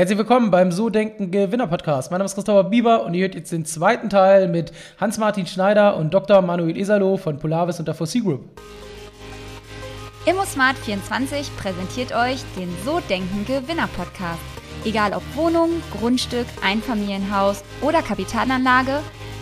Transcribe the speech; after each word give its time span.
Herzlich 0.00 0.18
willkommen 0.18 0.52
beim 0.52 0.70
So 0.70 0.90
Denken 0.90 1.32
Gewinner 1.32 1.66
Podcast. 1.66 2.12
Mein 2.12 2.18
Name 2.18 2.26
ist 2.26 2.36
Christopher 2.36 2.62
Bieber 2.62 3.04
und 3.04 3.14
ihr 3.14 3.22
hört 3.22 3.34
jetzt 3.34 3.50
den 3.50 3.64
zweiten 3.64 4.08
Teil 4.08 4.46
mit 4.46 4.70
Hans-Martin 5.00 5.44
Schneider 5.44 5.96
und 5.96 6.14
Dr. 6.14 6.40
Manuel 6.40 6.76
Isalo 6.76 7.16
von 7.16 7.40
Polaris 7.40 7.80
und 7.80 7.88
der 7.88 7.96
4C 7.96 8.22
Group. 8.22 8.44
ImmoSmart24 10.24 11.48
präsentiert 11.60 12.14
euch 12.14 12.44
den 12.56 12.72
So 12.84 13.00
Denken 13.10 13.44
Gewinner 13.44 13.88
Podcast. 13.96 14.38
Egal 14.84 15.14
ob 15.14 15.22
Wohnung, 15.34 15.82
Grundstück, 15.98 16.46
Einfamilienhaus 16.62 17.64
oder 17.82 18.00
Kapitalanlage, 18.00 19.00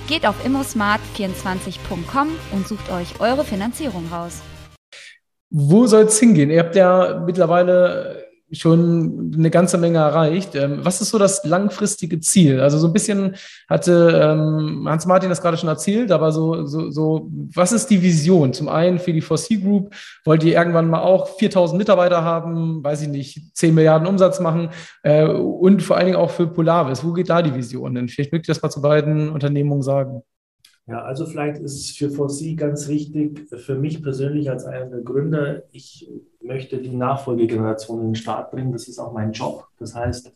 geht 0.09 0.27
auf 0.27 0.36
immosmart24.com 0.43 2.29
und 2.52 2.66
sucht 2.66 2.91
euch 2.91 3.20
eure 3.20 3.45
Finanzierung 3.45 4.09
raus. 4.11 4.41
Wo 5.50 5.86
soll 5.86 6.04
es 6.04 6.18
hingehen? 6.18 6.48
Ihr 6.48 6.61
habt 6.61 6.77
ja 6.77 7.23
mittlerweile 7.27 8.25
schon 8.52 9.32
eine 9.36 9.50
ganze 9.50 9.76
Menge 9.76 9.98
erreicht. 9.98 10.54
Ähm, 10.54 10.80
was 10.82 11.00
ist 11.00 11.10
so 11.10 11.18
das 11.18 11.45
langfristige 11.45 12.20
Ziel? 12.20 12.60
Also 12.60 12.78
so 12.78 12.87
ein 12.87 12.92
bisschen 12.92 13.34
hatte 13.68 14.20
ähm, 14.23 14.87
Hans-Martin 14.88 15.28
das 15.28 15.42
gerade 15.42 15.56
schon 15.56 15.68
erzählt, 15.68 16.12
aber 16.12 16.30
so, 16.30 16.64
so, 16.64 16.90
so, 16.90 17.28
was 17.54 17.73
ist 17.73 17.88
die 17.88 18.02
Vision? 18.02 18.52
Zum 18.52 18.68
einen 18.68 18.98
für 18.98 19.12
die 19.12 19.23
4C 19.23 19.62
Group, 19.62 19.95
wollt 20.24 20.45
ihr 20.45 20.54
irgendwann 20.54 20.88
mal 20.88 21.01
auch 21.01 21.28
4000 21.38 21.77
Mitarbeiter 21.77 22.23
haben, 22.23 22.84
weiß 22.84 23.02
ich 23.02 23.09
nicht, 23.09 23.56
10 23.56 23.74
Milliarden 23.74 24.06
Umsatz 24.06 24.38
machen 24.38 24.70
äh, 25.02 25.26
und 25.26 25.82
vor 25.82 25.96
allen 25.96 26.06
Dingen 26.06 26.18
auch 26.18 26.30
für 26.30 26.46
Polaris. 26.46 27.04
Wo 27.04 27.12
geht 27.12 27.28
da 27.28 27.42
die 27.42 27.54
Vision 27.54 27.95
denn? 27.95 28.09
Vielleicht 28.09 28.32
mögt 28.32 28.48
ihr 28.48 28.54
das 28.54 28.62
mal 28.62 28.70
zu 28.70 28.80
beiden 28.80 29.30
Unternehmungen 29.30 29.82
sagen. 29.82 30.23
Ja, 30.88 31.02
also 31.02 31.26
vielleicht 31.26 31.59
ist 31.59 31.74
es 31.74 31.96
für 31.96 32.06
4C 32.06 32.56
ganz 32.56 32.87
wichtig, 32.87 33.48
für 33.56 33.74
mich 33.74 34.04
persönlich 34.04 34.48
als 34.51 34.65
einer 34.66 34.87
der 34.87 35.01
Gründer, 35.01 35.65
ich 35.73 36.09
möchte 36.46 36.78
die 36.78 36.96
Nachfolgegeneration 36.96 38.00
in 38.00 38.06
den 38.09 38.14
Start 38.14 38.50
bringen. 38.50 38.73
Das 38.73 38.88
ist 38.88 38.98
auch 38.98 39.12
mein 39.12 39.32
Job. 39.32 39.68
Das 39.78 39.95
heißt, 39.95 40.32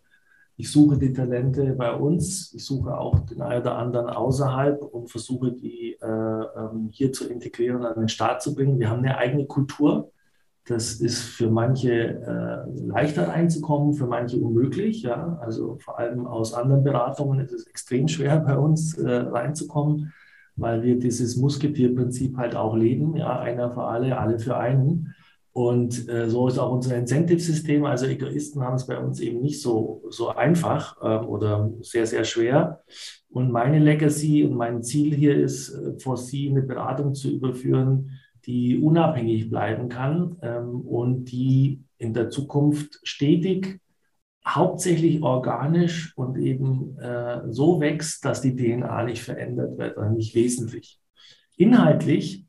ich 0.57 0.71
suche 0.71 0.99
die 0.99 1.13
Talente 1.13 1.73
bei 1.73 1.93
uns, 1.93 2.53
ich 2.53 2.65
suche 2.65 2.99
auch 2.99 3.19
den 3.21 3.41
einen 3.41 3.63
oder 3.63 3.79
anderen 3.79 4.09
außerhalb 4.09 4.83
und 4.83 5.11
versuche 5.11 5.53
die 5.53 5.97
äh, 6.01 6.07
ähm, 6.07 6.91
hier 6.93 7.13
zu 7.13 7.29
integrieren 7.29 7.79
und 7.79 7.87
an 7.87 7.99
den 7.99 8.09
Start 8.09 8.43
zu 8.43 8.55
bringen. 8.55 8.79
Wir 8.79 8.91
haben 8.91 8.99
eine 8.99 9.17
eigene 9.17 9.47
Kultur. 9.47 10.13
Das 10.67 10.93
ist 10.95 11.23
für 11.23 11.51
manche 11.51 11.93
äh, 11.93 12.87
leichter 12.87 13.29
reinzukommen, 13.29 13.95
für 13.95 14.07
manche 14.07 14.37
unmöglich. 14.37 15.03
Ja? 15.03 15.39
Also 15.41 15.79
vor 15.81 15.99
allem 15.99 16.27
aus 16.27 16.53
anderen 16.53 16.85
Beratungen 16.85 17.41
ist 17.41 17.53
es 17.53 17.67
extrem 17.67 18.07
schwer 18.09 18.41
bei 18.41 18.59
uns 18.59 18.99
äh, 18.99 19.09
reinzukommen 19.09 20.13
weil 20.61 20.83
wir 20.83 20.99
dieses 20.99 21.37
Musketierprinzip 21.37 22.37
halt 22.37 22.55
auch 22.55 22.77
leben, 22.77 23.17
ja, 23.17 23.39
einer 23.41 23.71
für 23.71 23.85
alle, 23.85 24.19
alle 24.19 24.39
für 24.39 24.57
einen. 24.57 25.15
Und 25.53 26.09
äh, 26.09 26.31
so 26.31 26.47
ist 26.47 26.59
auch 26.59 26.73
unser 26.73 26.97
Incentive-System. 26.97 27.85
Also 27.85 28.07
Egoisten 28.07 28.63
haben 28.63 28.77
es 28.77 28.87
bei 28.87 28.99
uns 28.99 29.21
eben 29.21 29.41
nicht 29.41 29.61
so, 29.61 30.03
so 30.09 30.29
einfach 30.29 30.97
äh, 31.03 31.25
oder 31.25 31.73
sehr, 31.81 32.07
sehr 32.07 32.25
schwer. 32.25 32.83
Und 33.29 33.51
meine 33.51 33.79
Legacy 33.79 34.45
und 34.45 34.55
mein 34.55 34.83
Ziel 34.83 35.15
hier 35.15 35.37
ist, 35.37 35.71
äh, 35.71 36.17
Sie 36.17 36.51
eine 36.51 36.63
Beratung 36.63 37.15
zu 37.15 37.31
überführen, 37.31 38.13
die 38.47 38.79
unabhängig 38.79 39.51
bleiben 39.51 39.89
kann 39.89 40.37
ähm, 40.43 40.81
und 40.81 41.27
die 41.27 41.83
in 41.99 42.15
der 42.15 42.31
Zukunft 42.31 43.01
stetig 43.03 43.81
hauptsächlich 44.47 45.23
organisch 45.23 46.17
und 46.17 46.39
eben 46.39 46.99
äh, 46.99 47.43
so 47.51 47.81
wächst, 47.81 48.25
dass 48.25 48.41
die 48.41 48.57
DNA 48.57 49.05
nicht 49.05 49.23
verändert 49.23 49.79
wird, 49.79 49.97
oder 49.97 50.11
nicht 50.11 50.35
wesentlich. 50.35 50.99
Inhaltlich 51.57 52.47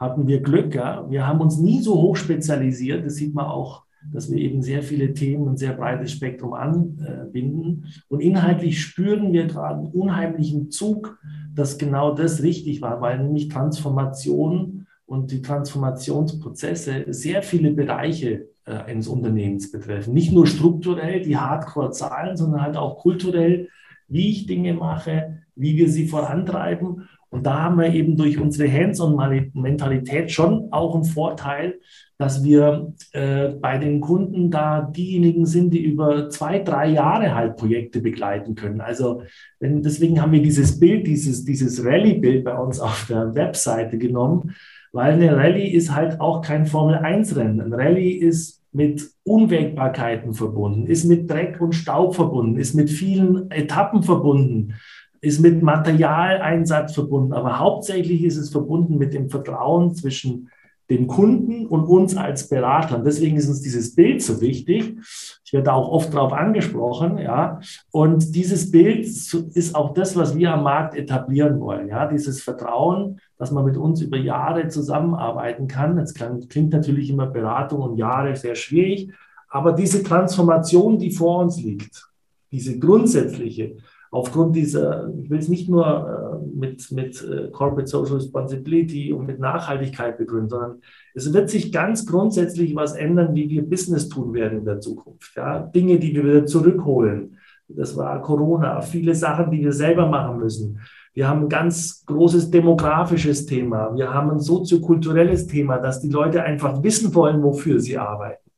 hatten 0.00 0.26
wir 0.26 0.40
Glück, 0.40 0.74
ja. 0.74 1.06
Wir 1.10 1.26
haben 1.26 1.40
uns 1.40 1.58
nie 1.58 1.80
so 1.80 2.00
hoch 2.00 2.16
spezialisiert. 2.16 3.04
Das 3.04 3.16
sieht 3.16 3.34
man 3.34 3.44
auch, 3.44 3.84
dass 4.12 4.30
wir 4.30 4.38
eben 4.38 4.62
sehr 4.62 4.82
viele 4.82 5.12
Themen 5.12 5.46
und 5.46 5.58
sehr 5.58 5.74
breites 5.74 6.10
Spektrum 6.12 6.54
anbinden. 6.54 7.84
Und 8.08 8.20
inhaltlich 8.20 8.80
spüren 8.80 9.32
wir 9.32 9.46
gerade 9.46 9.80
einen 9.80 9.92
unheimlichen 9.92 10.70
Zug, 10.70 11.18
dass 11.54 11.76
genau 11.76 12.14
das 12.14 12.42
richtig 12.42 12.80
war, 12.80 13.02
weil 13.02 13.22
nämlich 13.22 13.48
Transformation 13.48 14.86
und 15.04 15.32
die 15.32 15.42
Transformationsprozesse 15.42 17.04
sehr 17.08 17.42
viele 17.42 17.72
Bereiche 17.72 18.48
äh, 18.64 18.72
eines 18.72 19.06
Unternehmens 19.06 19.70
betreffen. 19.70 20.14
Nicht 20.14 20.32
nur 20.32 20.46
strukturell 20.46 21.20
die 21.20 21.36
Hardcore-Zahlen, 21.36 22.38
sondern 22.38 22.62
halt 22.62 22.76
auch 22.78 22.98
kulturell, 22.98 23.68
wie 24.08 24.30
ich 24.30 24.46
Dinge 24.46 24.72
mache, 24.72 25.42
wie 25.56 25.76
wir 25.76 25.90
sie 25.90 26.06
vorantreiben. 26.08 27.08
Und 27.30 27.46
da 27.46 27.62
haben 27.62 27.78
wir 27.78 27.92
eben 27.94 28.16
durch 28.16 28.38
unsere 28.38 28.70
Hands-on-Mentalität 28.70 30.32
schon 30.32 30.68
auch 30.72 30.94
einen 30.94 31.04
Vorteil, 31.04 31.78
dass 32.18 32.42
wir 32.44 32.92
äh, 33.12 33.48
bei 33.48 33.78
den 33.78 34.00
Kunden 34.00 34.50
da 34.50 34.82
diejenigen 34.82 35.46
sind, 35.46 35.72
die 35.72 35.82
über 35.82 36.28
zwei, 36.28 36.58
drei 36.58 36.88
Jahre 36.88 37.34
halt 37.34 37.56
Projekte 37.56 38.00
begleiten 38.00 38.56
können. 38.56 38.80
Also 38.80 39.22
wenn, 39.60 39.82
deswegen 39.82 40.20
haben 40.20 40.32
wir 40.32 40.42
dieses 40.42 40.78
Bild, 40.80 41.06
dieses, 41.06 41.44
dieses 41.44 41.84
Rallye-Bild 41.84 42.44
bei 42.44 42.58
uns 42.58 42.80
auf 42.80 43.06
der 43.08 43.34
Webseite 43.34 43.96
genommen, 43.96 44.54
weil 44.92 45.12
eine 45.12 45.36
Rallye 45.36 45.70
ist 45.72 45.94
halt 45.94 46.20
auch 46.20 46.42
kein 46.42 46.66
Formel-1-Rennen. 46.66 47.60
Ein 47.60 47.72
Rallye 47.72 48.12
ist 48.12 48.60
mit 48.72 49.08
Unwägbarkeiten 49.24 50.34
verbunden, 50.34 50.86
ist 50.86 51.04
mit 51.04 51.30
Dreck 51.30 51.60
und 51.60 51.74
Staub 51.74 52.16
verbunden, 52.16 52.58
ist 52.58 52.74
mit 52.74 52.90
vielen 52.90 53.50
Etappen 53.50 54.02
verbunden, 54.02 54.74
ist 55.20 55.40
mit 55.40 55.62
Materialeinsatz 55.62 56.94
verbunden, 56.94 57.32
aber 57.32 57.58
hauptsächlich 57.58 58.24
ist 58.24 58.36
es 58.36 58.50
verbunden 58.50 58.96
mit 58.98 59.12
dem 59.12 59.28
Vertrauen 59.28 59.94
zwischen 59.94 60.50
dem 60.88 61.06
Kunden 61.06 61.66
und 61.66 61.84
uns 61.84 62.16
als 62.16 62.48
Beratern. 62.48 63.04
Deswegen 63.04 63.36
ist 63.36 63.48
uns 63.48 63.62
dieses 63.62 63.94
Bild 63.94 64.22
so 64.22 64.40
wichtig. 64.40 64.96
Ich 65.44 65.52
werde 65.52 65.66
da 65.66 65.72
auch 65.72 65.88
oft 65.88 66.12
darauf 66.12 66.32
angesprochen, 66.32 67.18
ja. 67.18 67.60
Und 67.92 68.34
dieses 68.34 68.72
Bild 68.72 69.06
ist 69.06 69.74
auch 69.76 69.94
das, 69.94 70.16
was 70.16 70.36
wir 70.36 70.52
am 70.52 70.64
Markt 70.64 70.96
etablieren 70.96 71.60
wollen, 71.60 71.88
ja. 71.88 72.08
Dieses 72.08 72.42
Vertrauen, 72.42 73.20
dass 73.38 73.52
man 73.52 73.64
mit 73.64 73.76
uns 73.76 74.02
über 74.02 74.16
Jahre 74.16 74.66
zusammenarbeiten 74.66 75.68
kann. 75.68 75.96
Das 75.96 76.12
klingt 76.12 76.72
natürlich 76.72 77.08
immer 77.08 77.26
Beratung 77.26 77.82
und 77.82 77.96
Jahre 77.96 78.34
sehr 78.34 78.56
schwierig, 78.56 79.12
aber 79.48 79.72
diese 79.72 80.02
Transformation, 80.02 80.98
die 80.98 81.12
vor 81.12 81.38
uns 81.38 81.62
liegt, 81.62 82.08
diese 82.50 82.80
grundsätzliche, 82.80 83.76
aufgrund 84.10 84.56
dieser, 84.56 85.12
ich 85.16 85.30
will 85.30 85.38
es 85.38 85.48
nicht 85.48 85.68
nur 85.68 85.86
äh, 85.86 86.56
mit, 86.56 86.90
mit 86.90 87.22
äh, 87.22 87.48
Corporate 87.50 87.86
Social 87.86 88.16
Responsibility 88.16 89.12
und 89.12 89.26
mit 89.26 89.38
Nachhaltigkeit 89.38 90.18
begründen, 90.18 90.48
sondern 90.48 90.80
es 91.14 91.32
wird 91.32 91.48
sich 91.48 91.72
ganz 91.72 92.06
grundsätzlich 92.06 92.74
was 92.74 92.94
ändern, 92.94 93.34
wie 93.34 93.48
wir 93.48 93.62
Business 93.62 94.08
tun 94.08 94.34
werden 94.34 94.58
in 94.58 94.64
der 94.64 94.80
Zukunft. 94.80 95.36
Ja? 95.36 95.60
Dinge, 95.60 95.98
die 95.98 96.14
wir 96.14 96.24
wieder 96.24 96.46
zurückholen. 96.46 97.36
Das 97.68 97.96
war 97.96 98.20
Corona, 98.20 98.80
viele 98.80 99.14
Sachen, 99.14 99.52
die 99.52 99.60
wir 99.60 99.72
selber 99.72 100.06
machen 100.06 100.38
müssen. 100.38 100.80
Wir 101.14 101.28
haben 101.28 101.42
ein 101.42 101.48
ganz 101.48 102.04
großes 102.06 102.50
demografisches 102.50 103.46
Thema. 103.46 103.94
Wir 103.94 104.12
haben 104.12 104.30
ein 104.30 104.40
soziokulturelles 104.40 105.46
Thema, 105.46 105.78
dass 105.78 106.00
die 106.00 106.08
Leute 106.08 106.42
einfach 106.42 106.82
wissen 106.82 107.14
wollen, 107.14 107.42
wofür 107.42 107.78
sie 107.78 107.96
arbeiten. 107.96 108.50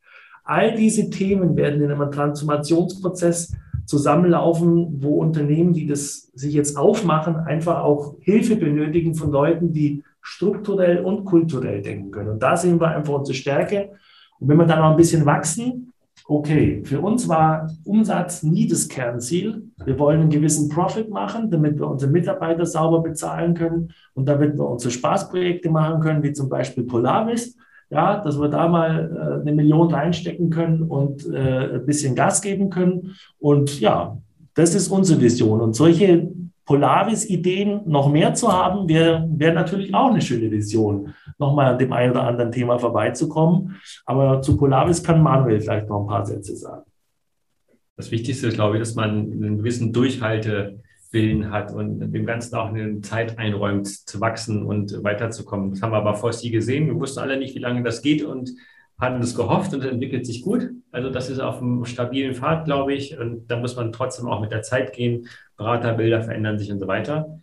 All 0.45 0.75
diese 0.75 1.11
Themen 1.11 1.57
werden 1.57 1.83
in 1.83 1.91
einem 1.91 2.11
Transformationsprozess 2.11 3.55
zusammenlaufen, 3.87 5.03
wo 5.03 5.21
Unternehmen, 5.21 5.73
die 5.73 5.87
das 5.87 6.31
sich 6.35 6.55
jetzt 6.55 6.77
aufmachen, 6.77 7.37
einfach 7.37 7.83
auch 7.83 8.17
Hilfe 8.21 8.57
benötigen 8.57 9.15
von 9.15 9.31
Leuten, 9.31 9.73
die 9.73 10.03
strukturell 10.21 11.05
und 11.05 11.25
kulturell 11.25 11.83
denken 11.83 12.11
können. 12.11 12.31
Und 12.31 12.43
da 12.43 12.57
sehen 12.57 12.81
wir 12.81 12.89
einfach 12.89 13.15
unsere 13.15 13.37
Stärke. 13.37 13.91
Und 14.39 14.49
wenn 14.49 14.57
wir 14.57 14.67
dann 14.67 14.79
noch 14.79 14.91
ein 14.91 14.97
bisschen 14.97 15.27
wachsen, 15.27 15.93
okay, 16.27 16.83
für 16.85 17.01
uns 17.01 17.29
war 17.29 17.71
Umsatz 17.85 18.43
nie 18.43 18.67
das 18.67 18.89
Kernziel. 18.89 19.71
Wir 19.85 19.99
wollen 19.99 20.21
einen 20.21 20.31
gewissen 20.31 20.69
Profit 20.69 21.11
machen, 21.11 21.51
damit 21.51 21.79
wir 21.79 21.89
unsere 21.89 22.11
Mitarbeiter 22.11 22.65
sauber 22.65 23.03
bezahlen 23.03 23.55
können 23.55 23.93
und 24.15 24.27
damit 24.29 24.57
wir 24.57 24.67
unsere 24.67 24.93
Spaßprojekte 24.93 25.71
machen 25.71 26.01
können, 26.01 26.23
wie 26.23 26.33
zum 26.33 26.49
Beispiel 26.49 26.85
Polaris 26.85 27.57
ja, 27.93 28.17
dass 28.23 28.41
wir 28.41 28.49
da 28.49 28.69
mal 28.69 29.11
äh, 29.15 29.41
eine 29.43 29.53
Million 29.53 29.93
reinstecken 29.93 30.49
können 30.49 30.83
und 30.83 31.27
äh, 31.27 31.75
ein 31.75 31.85
bisschen 31.85 32.15
Gas 32.15 32.41
geben 32.41 32.71
können. 32.71 33.15
Und 33.39 33.81
ja, 33.81 34.17
das 34.55 34.75
ist 34.75 34.89
unsere 34.89 35.21
Vision. 35.21 35.61
Und 35.61 35.75
solche 35.75 36.31
Polaris-Ideen 36.65 37.83
noch 37.85 38.11
mehr 38.11 38.33
zu 38.33 38.51
haben, 38.51 38.89
wäre 38.89 39.29
wär 39.31 39.53
natürlich 39.53 39.95
auch 39.95 40.11
eine 40.11 40.23
schöne 40.23 40.51
Vision, 40.51 41.13
nochmal 41.39 41.73
an 41.73 41.79
dem 41.79 41.93
einen 41.93 42.13
oder 42.13 42.27
anderen 42.27 42.51
Thema 42.51 42.79
vorbeizukommen. 42.79 43.77
Aber 44.07 44.41
zu 44.41 44.57
Polaris 44.57 45.03
kann 45.03 45.23
Manuel 45.23 45.61
vielleicht 45.61 45.91
noch 45.91 46.01
ein 46.01 46.07
paar 46.07 46.25
Sätze 46.25 46.57
sagen. 46.57 46.85
Das 47.99 48.11
Wichtigste 48.11 48.47
ist, 48.47 48.55
glaube 48.55 48.77
ich, 48.77 48.81
dass 48.81 48.95
man 48.95 49.11
einen 49.11 49.59
gewissen 49.59 49.93
Durchhalte 49.93 50.81
Willen 51.13 51.51
hat 51.51 51.73
und 51.73 52.01
dem 52.01 52.27
Ganzen 52.27 52.57
auch 52.57 52.69
eine 52.69 53.01
Zeit 53.03 53.39
einräumt, 53.39 53.87
zu 53.87 54.21
wachsen 54.21 54.63
und 54.63 55.05
weiterzukommen. 55.05 55.71
Das 55.71 55.83
haben 55.83 55.93
wir 55.93 55.99
aber 55.99 56.15
vor 56.15 56.33
Sie 56.33 56.51
gesehen. 56.51 56.87
Wir 56.87 56.99
wussten 56.99 57.21
alle 57.21 57.39
nicht, 57.39 57.55
wie 57.55 57.61
lange 57.61 57.83
das 57.83 58.03
geht 58.03 58.25
und 58.25 58.51
hatten 58.99 59.21
das 59.21 59.35
gehofft 59.35 59.75
und 59.75 59.85
es 59.85 59.91
entwickelt 59.91 60.25
sich 60.25 60.43
gut. 60.43 60.71
Also 60.91 61.11
das 61.11 61.29
ist 61.29 61.39
auf 61.39 61.61
einem 61.61 61.85
stabilen 61.85 62.35
Pfad, 62.35 62.65
glaube 62.65 62.95
ich. 62.95 63.19
Und 63.19 63.51
da 63.51 63.59
muss 63.59 63.77
man 63.77 63.93
trotzdem 63.93 64.27
auch 64.27 64.41
mit 64.41 64.53
der 64.53 64.63
Zeit 64.63 64.93
gehen. 64.93 65.29
Beraterbilder 65.57 66.23
verändern 66.23 66.59
sich 66.59 66.73
und 66.73 66.81
so 66.81 66.87
weiter. 66.87 67.39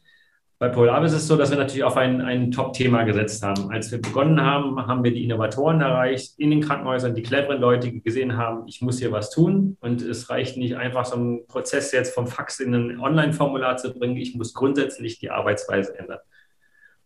Bei 0.59 0.67
Polaris 0.67 1.13
ist 1.13 1.21
es 1.21 1.27
so, 1.29 1.38
dass 1.38 1.51
wir 1.51 1.57
natürlich 1.57 1.85
auf 1.85 1.95
ein, 1.95 2.19
ein 2.19 2.51
Top-Thema 2.51 3.03
gesetzt 3.03 3.41
haben. 3.44 3.71
Als 3.71 3.94
wir 3.94 4.01
begonnen 4.01 4.41
haben, 4.41 4.75
haben 4.88 5.06
wir 5.06 5.13
die 5.13 5.23
Innovatoren 5.23 5.79
erreicht 5.79 6.38
in 6.38 6.50
den 6.50 6.59
Krankenhäusern, 6.59 7.15
die 7.15 7.21
cleveren 7.21 7.61
Leute, 7.61 7.89
die 7.89 8.01
gesehen 8.01 8.35
haben, 8.35 8.67
ich 8.67 8.81
muss 8.81 9.00
hier 9.00 9.13
was 9.13 9.29
tun. 9.29 9.77
Und 9.79 10.01
es 10.01 10.29
reicht 10.29 10.57
nicht 10.57 10.75
einfach 10.75 11.06
so 11.06 11.15
einen 11.15 11.47
Prozess 11.47 11.94
jetzt 11.94 12.13
vom 12.13 12.27
Fax 12.27 12.59
in 12.59 12.75
ein 12.75 13.00
Online-Formular 13.00 13.77
zu 13.77 13.94
bringen. 13.94 14.17
Ich 14.17 14.35
muss 14.35 14.53
grundsätzlich 14.53 15.17
die 15.19 15.29
Arbeitsweise 15.29 15.97
ändern. 15.97 16.19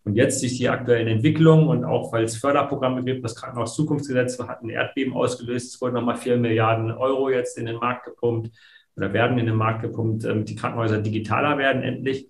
Und 0.02 0.16
jetzt 0.16 0.42
durch 0.42 0.56
die 0.56 0.68
aktuellen 0.68 1.06
Entwicklungen 1.06 1.68
und 1.68 1.84
auch 1.84 2.12
weil 2.12 2.24
es 2.24 2.36
Förderprogramme 2.36 3.04
gibt, 3.04 3.24
das 3.24 3.36
Krankenhaus 3.36 3.76
Zukunftsgesetz 3.76 4.36
hat 4.40 4.64
ein 4.64 4.68
Erdbeben 4.68 5.14
ausgelöst, 5.14 5.74
es 5.74 5.80
wurden 5.80 5.94
nochmal 5.94 6.16
vier 6.16 6.36
Milliarden 6.38 6.90
Euro 6.90 7.30
jetzt 7.30 7.56
in 7.56 7.66
den 7.66 7.76
Markt 7.76 8.06
gepumpt 8.06 8.50
oder 8.96 9.12
werden 9.12 9.38
in 9.38 9.46
den 9.46 9.54
Markt 9.54 9.82
gepumpt, 9.82 10.24
damit 10.24 10.48
die 10.48 10.56
Krankenhäuser 10.56 10.98
digitaler 10.98 11.56
werden 11.56 11.84
endlich 11.84 12.28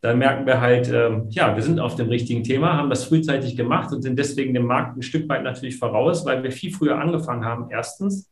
da 0.00 0.14
merken 0.14 0.46
wir 0.46 0.60
halt, 0.60 0.88
ähm, 0.92 1.26
ja, 1.30 1.56
wir 1.56 1.62
sind 1.62 1.80
auf 1.80 1.96
dem 1.96 2.08
richtigen 2.08 2.44
Thema, 2.44 2.76
haben 2.76 2.90
das 2.90 3.04
frühzeitig 3.04 3.56
gemacht 3.56 3.92
und 3.92 4.02
sind 4.02 4.18
deswegen 4.18 4.54
dem 4.54 4.66
Markt 4.66 4.96
ein 4.96 5.02
Stück 5.02 5.28
weit 5.28 5.42
natürlich 5.42 5.78
voraus, 5.78 6.24
weil 6.24 6.42
wir 6.42 6.52
viel 6.52 6.72
früher 6.72 7.00
angefangen 7.00 7.44
haben, 7.44 7.68
erstens. 7.70 8.30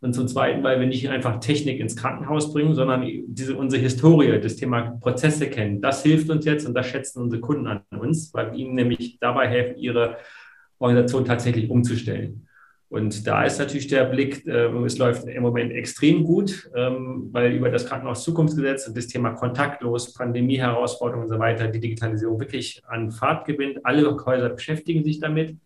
Und 0.00 0.12
zum 0.14 0.28
Zweiten, 0.28 0.62
weil 0.62 0.78
wir 0.78 0.86
nicht 0.86 1.08
einfach 1.08 1.40
Technik 1.40 1.80
ins 1.80 1.96
Krankenhaus 1.96 2.52
bringen, 2.52 2.76
sondern 2.76 3.04
diese, 3.26 3.56
unsere 3.56 3.82
Historie, 3.82 4.40
das 4.40 4.54
Thema 4.54 4.92
Prozesse 5.00 5.50
kennen. 5.50 5.80
Das 5.80 6.04
hilft 6.04 6.30
uns 6.30 6.44
jetzt 6.44 6.68
und 6.68 6.74
das 6.74 6.86
schätzen 6.86 7.20
unsere 7.20 7.40
Kunden 7.40 7.66
an 7.66 7.82
uns, 7.98 8.32
weil 8.32 8.52
wir 8.52 8.58
ihnen 8.58 8.74
nämlich 8.74 9.18
dabei 9.18 9.48
helfen, 9.48 9.76
ihre 9.76 10.18
Organisation 10.78 11.24
tatsächlich 11.24 11.68
umzustellen. 11.68 12.47
Und 12.90 13.26
da 13.26 13.44
ist 13.44 13.58
natürlich 13.58 13.86
der 13.88 14.04
Blick, 14.04 14.46
äh, 14.46 14.68
es 14.84 14.96
läuft 14.96 15.26
im 15.26 15.42
Moment 15.42 15.72
extrem 15.72 16.24
gut, 16.24 16.70
ähm, 16.74 17.28
weil 17.32 17.52
über 17.52 17.70
das 17.70 17.86
Krankenhaus-Zukunftsgesetz 17.86 18.88
und 18.88 18.96
das 18.96 19.08
Thema 19.08 19.32
kontaktlos, 19.32 20.14
Pandemie-Herausforderungen 20.14 21.24
und 21.24 21.28
so 21.28 21.38
weiter 21.38 21.68
die 21.68 21.80
Digitalisierung 21.80 22.40
wirklich 22.40 22.82
an 22.88 23.10
Fahrt 23.10 23.46
gewinnt. 23.46 23.84
Alle 23.84 24.16
Häuser 24.24 24.48
beschäftigen 24.48 25.04
sich 25.04 25.20
damit. 25.20 25.56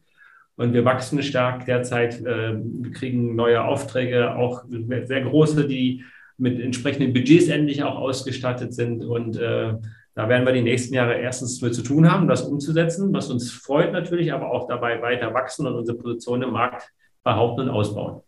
Und 0.57 0.75
wir 0.75 0.85
wachsen 0.85 1.23
stark 1.23 1.65
derzeit. 1.65 2.21
Äh, 2.21 2.55
wir 2.57 2.91
kriegen 2.91 3.37
neue 3.37 3.63
Aufträge, 3.63 4.35
auch 4.35 4.65
sehr 4.69 5.23
große, 5.23 5.69
die 5.69 6.05
mit 6.39 6.61
entsprechenden 6.61 7.13
Budgets 7.13 7.49
endlich 7.49 7.85
auch 7.85 7.99
ausgestattet 7.99 8.75
sind. 8.75 9.05
Und 9.05 9.37
äh, 9.37 9.75
da 10.15 10.29
werden 10.29 10.45
wir 10.45 10.53
die 10.53 10.63
nächsten 10.63 10.95
Jahre 10.95 11.15
erstens 11.15 11.63
mit 11.63 11.73
zu 11.73 11.83
tun 11.83 12.11
haben, 12.11 12.27
das 12.27 12.43
umzusetzen, 12.43 13.13
was 13.13 13.31
uns 13.31 13.53
freut 13.53 13.93
natürlich, 13.93 14.33
aber 14.33 14.51
auch 14.51 14.67
dabei 14.67 15.01
weiter 15.01 15.33
wachsen 15.33 15.69
und 15.69 15.75
unsere 15.75 15.99
Position 15.99 16.43
im 16.43 16.51
Markt 16.51 16.91
behaupten 17.25 17.63
und 17.63 17.71
ausbauen. 17.71 18.21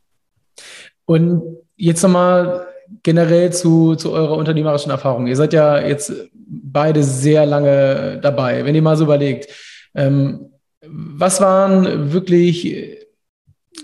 Und 1.07 1.43
jetzt 1.77 2.03
nochmal 2.03 2.67
generell 3.03 3.53
zu, 3.53 3.97
zu 3.97 4.13
eurer 4.13 4.37
unternehmerischen 4.37 4.91
Erfahrung. 4.91 5.27
Ihr 5.27 5.37
seid 5.37 5.53
ja 5.53 5.79
jetzt 5.81 6.13
beide 6.33 7.03
sehr 7.03 7.47
lange 7.47 8.19
dabei. 8.23 8.65
Wenn 8.65 8.75
ihr 8.75 8.83
mal 8.83 8.97
so 8.97 9.05
überlegt, 9.05 9.49
ähm, 9.95 10.51
was 10.87 11.41
waren 11.41 12.13
wirklich 12.13 12.99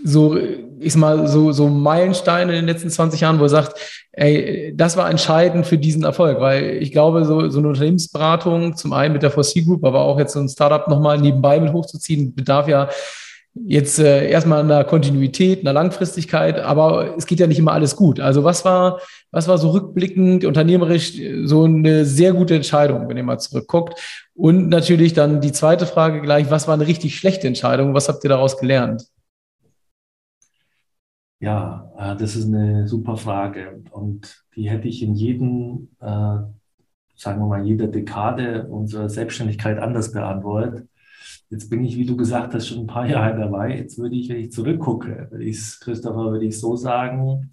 so, 0.04 0.36
ich 0.78 0.92
sag 0.92 1.00
mal, 1.00 1.26
so, 1.26 1.52
so 1.52 1.68
Meilensteine 1.68 2.52
in 2.52 2.66
den 2.66 2.66
letzten 2.66 2.90
20 2.90 3.20
Jahren, 3.20 3.38
wo 3.38 3.44
ihr 3.44 3.48
sagt, 3.48 4.06
ey, 4.12 4.72
das 4.76 4.96
war 4.96 5.10
entscheidend 5.10 5.66
für 5.66 5.78
diesen 5.78 6.04
Erfolg, 6.04 6.40
weil 6.40 6.82
ich 6.82 6.92
glaube, 6.92 7.24
so, 7.24 7.48
so 7.48 7.58
eine 7.58 7.68
Unternehmensberatung, 7.68 8.76
zum 8.76 8.92
einen 8.92 9.12
mit 9.12 9.22
der 9.22 9.32
4C 9.32 9.64
Group, 9.64 9.84
aber 9.84 10.00
auch 10.00 10.18
jetzt 10.18 10.34
so 10.34 10.40
ein 10.40 10.48
Startup 10.48 10.86
nochmal 10.88 11.18
nebenbei 11.18 11.58
mit 11.60 11.72
hochzuziehen, 11.72 12.34
bedarf 12.34 12.68
ja 12.68 12.88
jetzt 13.54 13.98
äh, 13.98 14.28
erstmal 14.28 14.60
einer 14.60 14.84
Kontinuität, 14.84 15.60
einer 15.60 15.72
Langfristigkeit, 15.72 16.60
aber 16.60 17.16
es 17.16 17.26
geht 17.26 17.40
ja 17.40 17.46
nicht 17.46 17.58
immer 17.58 17.72
alles 17.72 17.96
gut. 17.96 18.20
Also 18.20 18.44
was 18.44 18.64
war, 18.64 19.00
was 19.30 19.48
war 19.48 19.58
so 19.58 19.70
rückblickend, 19.70 20.44
unternehmerisch 20.44 21.20
so 21.44 21.64
eine 21.64 22.04
sehr 22.04 22.32
gute 22.32 22.54
Entscheidung, 22.54 23.08
wenn 23.08 23.16
ihr 23.16 23.22
mal 23.22 23.38
zurückguckt? 23.38 24.28
Und 24.34 24.68
natürlich 24.68 25.12
dann 25.12 25.40
die 25.40 25.52
zweite 25.52 25.86
Frage 25.86 26.20
gleich, 26.20 26.50
was 26.50 26.68
war 26.68 26.74
eine 26.74 26.86
richtig 26.86 27.16
schlechte 27.16 27.46
Entscheidung? 27.46 27.94
Was 27.94 28.08
habt 28.08 28.24
ihr 28.24 28.30
daraus 28.30 28.56
gelernt? 28.58 29.06
Ja, 31.40 31.90
äh, 31.98 32.16
das 32.16 32.36
ist 32.36 32.46
eine 32.46 32.86
super 32.86 33.16
Frage 33.16 33.82
und 33.90 34.44
die 34.54 34.68
hätte 34.70 34.88
ich 34.88 35.02
in 35.02 35.14
jedem, 35.14 35.88
äh, 36.00 36.38
sagen 37.16 37.40
wir 37.40 37.46
mal, 37.46 37.64
jeder 37.64 37.88
Dekade 37.88 38.66
unserer 38.68 39.08
Selbstständigkeit 39.08 39.78
anders 39.78 40.12
beantwortet. 40.12 40.89
Jetzt 41.50 41.68
bin 41.68 41.84
ich, 41.84 41.96
wie 41.96 42.06
du 42.06 42.16
gesagt 42.16 42.54
hast, 42.54 42.68
schon 42.68 42.78
ein 42.80 42.86
paar 42.86 43.08
Jahre 43.08 43.36
dabei. 43.36 43.76
Jetzt 43.76 43.98
würde 43.98 44.14
ich, 44.14 44.28
wenn 44.28 44.38
ich 44.38 44.52
zurückgucke, 44.52 45.26
würde 45.30 45.44
ich, 45.44 45.80
Christopher, 45.80 46.30
würde 46.30 46.46
ich 46.46 46.58
so 46.58 46.76
sagen, 46.76 47.50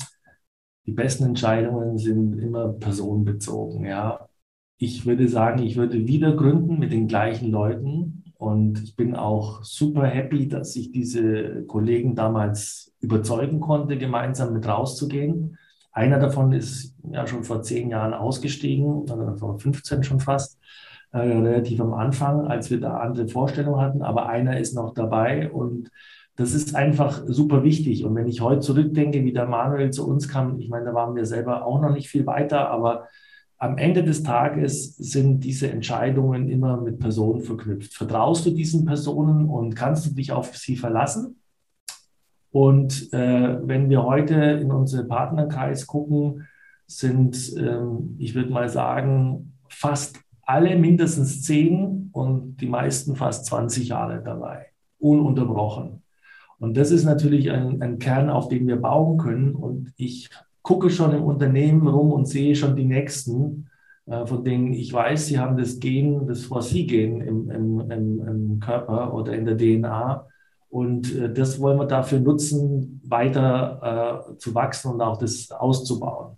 die 0.86 0.92
besten 0.92 1.26
Entscheidungen 1.26 1.98
sind 1.98 2.40
immer 2.40 2.70
personenbezogen. 2.70 3.86
Ja. 3.86 4.30
Ich 4.78 5.08
würde 5.08 5.28
sagen, 5.28 5.64
ich 5.64 5.78
würde 5.78 6.08
wieder 6.08 6.36
gründen 6.36 6.78
mit 6.78 6.92
den 6.92 7.08
gleichen 7.08 7.50
Leuten. 7.50 8.24
Und 8.36 8.84
ich 8.84 8.96
bin 8.96 9.16
auch 9.16 9.64
super 9.64 10.06
happy, 10.06 10.48
dass 10.48 10.76
ich 10.76 10.92
diese 10.92 11.64
Kollegen 11.66 12.14
damals 12.14 12.94
überzeugen 13.00 13.60
konnte, 13.60 13.98
gemeinsam 13.98 14.54
mit 14.54 14.68
rauszugehen. 14.68 15.58
Einer 15.92 16.20
davon 16.20 16.54
ist 16.54 16.96
ja 17.12 17.26
schon 17.26 17.44
vor 17.44 17.64
zehn 17.64 17.90
Jahren 17.90 18.14
ausgestiegen, 18.14 18.86
oder 18.86 19.36
vor 19.36 19.58
15 19.58 20.04
schon 20.04 20.20
fast 20.20 20.60
äh, 21.18 21.38
relativ 21.38 21.82
am 21.82 21.94
Anfang, 21.94 22.48
als 22.48 22.70
wir 22.70 22.80
da 22.80 22.98
andere 22.98 23.28
Vorstellungen 23.28 23.82
hatten, 23.82 24.02
aber 24.02 24.28
einer 24.28 24.60
ist 24.60 24.76
noch 24.76 24.94
dabei 24.94 25.52
und 25.52 25.90
das 26.36 26.54
ist 26.54 26.76
einfach 26.76 27.24
super 27.26 27.64
wichtig. 27.64 28.06
Und 28.06 28.16
wenn 28.16 28.28
ich 28.28 28.42
heute 28.42 28.60
zurückdenke, 28.60 29.24
wie 29.24 29.34
der 29.34 29.48
Manuel 29.48 29.90
zu 29.90 30.08
uns 30.08 30.28
kam, 30.28 30.60
ich 30.60 30.70
meine, 30.70 30.86
da 30.86 30.94
waren 30.94 31.16
wir 31.16 31.26
selber 31.26 31.66
auch 31.66 31.82
noch 31.82 31.92
nicht 31.92 32.10
viel 32.10 32.28
weiter, 32.28 32.70
aber 32.70 33.08
am 33.58 33.80
Ende 33.80 34.04
des 34.04 34.22
Tages 34.22 34.96
sind 34.98 35.40
diese 35.40 35.72
Entscheidungen 35.72 36.48
immer 36.48 36.80
mit 36.80 37.00
Personen 37.00 37.42
verknüpft. 37.42 37.96
Vertraust 37.96 38.46
du 38.46 38.52
diesen 38.52 38.86
Personen 38.86 39.50
und 39.50 39.76
kannst 39.76 40.06
du 40.06 40.12
dich 40.12 40.32
auf 40.32 40.56
sie 40.56 40.76
verlassen? 40.76 41.40
Und 42.52 43.12
äh, 43.14 43.58
wenn 43.68 43.90
wir 43.90 44.04
heute 44.04 44.36
in 44.36 44.72
unseren 44.72 45.08
Partnerkreis 45.08 45.88
gucken, 45.88 46.48
sind, 46.86 47.54
ähm, 47.58 48.16
ich 48.20 48.36
würde 48.36 48.52
mal 48.52 48.70
sagen, 48.70 49.54
fast 49.70 50.20
alle 50.48 50.78
mindestens 50.78 51.44
zehn 51.44 52.10
und 52.14 52.58
die 52.58 52.68
meisten 52.68 53.16
fast 53.16 53.46
20 53.46 53.90
Jahre 53.90 54.24
dabei, 54.24 54.68
ununterbrochen. 54.98 56.02
Und 56.58 56.78
das 56.78 56.90
ist 56.90 57.04
natürlich 57.04 57.52
ein, 57.52 57.82
ein 57.82 58.00
Kern, 58.00 58.30
auf 58.30 58.48
dem 58.48 58.68
wir 58.68 58.78
bauen 58.78 59.18
können. 59.18 59.54
Und 59.54 59.94
ich 59.98 60.30
gucke 60.64 60.90
schon 60.90 61.14
im 61.14 61.24
Unternehmen 61.24 61.88
rum 61.88 62.12
und 62.14 62.28
sehe 62.28 62.56
schon 62.56 62.76
die 62.76 62.86
nächsten, 62.86 63.70
äh, 64.06 64.26
von 64.26 64.44
denen 64.44 64.74
ich 64.74 64.92
weiß, 64.92 65.28
sie 65.28 65.38
haben 65.38 65.58
das 65.58 65.80
Gen, 65.80 66.26
das 66.28 66.46
Vor-Sie-Gen 66.46 67.22
im, 67.22 67.52
im, 67.52 67.92
im, 67.92 68.28
im, 68.28 68.60
Körper 68.60 69.14
oder 69.14 69.34
in 69.34 69.46
der 69.46 69.58
DNA. 69.58 70.26
Und 70.70 71.14
äh, 71.14 71.32
das 71.32 71.60
wollen 71.60 71.78
wir 71.78 71.86
dafür 71.86 72.22
nutzen, 72.22 73.02
weiter 73.06 74.24
äh, 74.32 74.38
zu 74.38 74.56
wachsen 74.56 74.94
und 74.94 75.02
auch 75.02 75.18
das 75.18 75.52
auszubauen. 75.52 76.37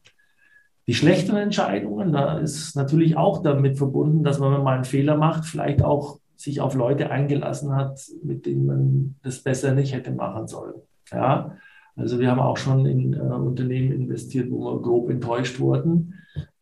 Die 0.90 0.96
schlechten 0.96 1.36
Entscheidungen, 1.36 2.12
da 2.14 2.40
ist 2.40 2.76
natürlich 2.76 3.16
auch 3.16 3.44
damit 3.44 3.78
verbunden, 3.78 4.24
dass 4.24 4.40
man, 4.40 4.50
wenn 4.50 4.58
man 4.58 4.64
mal 4.64 4.76
einen 4.78 4.86
Fehler 4.86 5.18
macht, 5.18 5.46
vielleicht 5.46 5.84
auch 5.84 6.18
sich 6.36 6.62
auf 6.62 6.74
Leute 6.74 7.12
eingelassen 7.12 7.76
hat, 7.76 8.02
mit 8.24 8.48
denen 8.48 8.66
man 8.66 9.16
das 9.22 9.44
besser 9.44 9.76
nicht 9.76 9.94
hätte 9.94 10.12
machen 10.12 10.48
sollen. 10.48 10.74
Ja, 11.12 11.52
also 11.96 12.20
wir 12.20 12.32
haben 12.32 12.40
auch 12.40 12.58
schon 12.58 12.88
in 12.88 13.14
äh, 13.14 13.20
Unternehmen 13.20 13.92
investiert, 13.92 14.50
wo 14.50 14.64
wir 14.64 14.82
grob 14.82 15.12
enttäuscht 15.12 15.60
wurden 15.60 16.16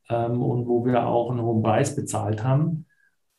ähm, 0.10 0.42
und 0.42 0.68
wo 0.68 0.86
wir 0.86 1.08
auch 1.08 1.32
einen 1.32 1.42
hohen 1.42 1.63
Preis 1.63 1.96
bezahlt 1.96 2.44
haben. 2.44 2.86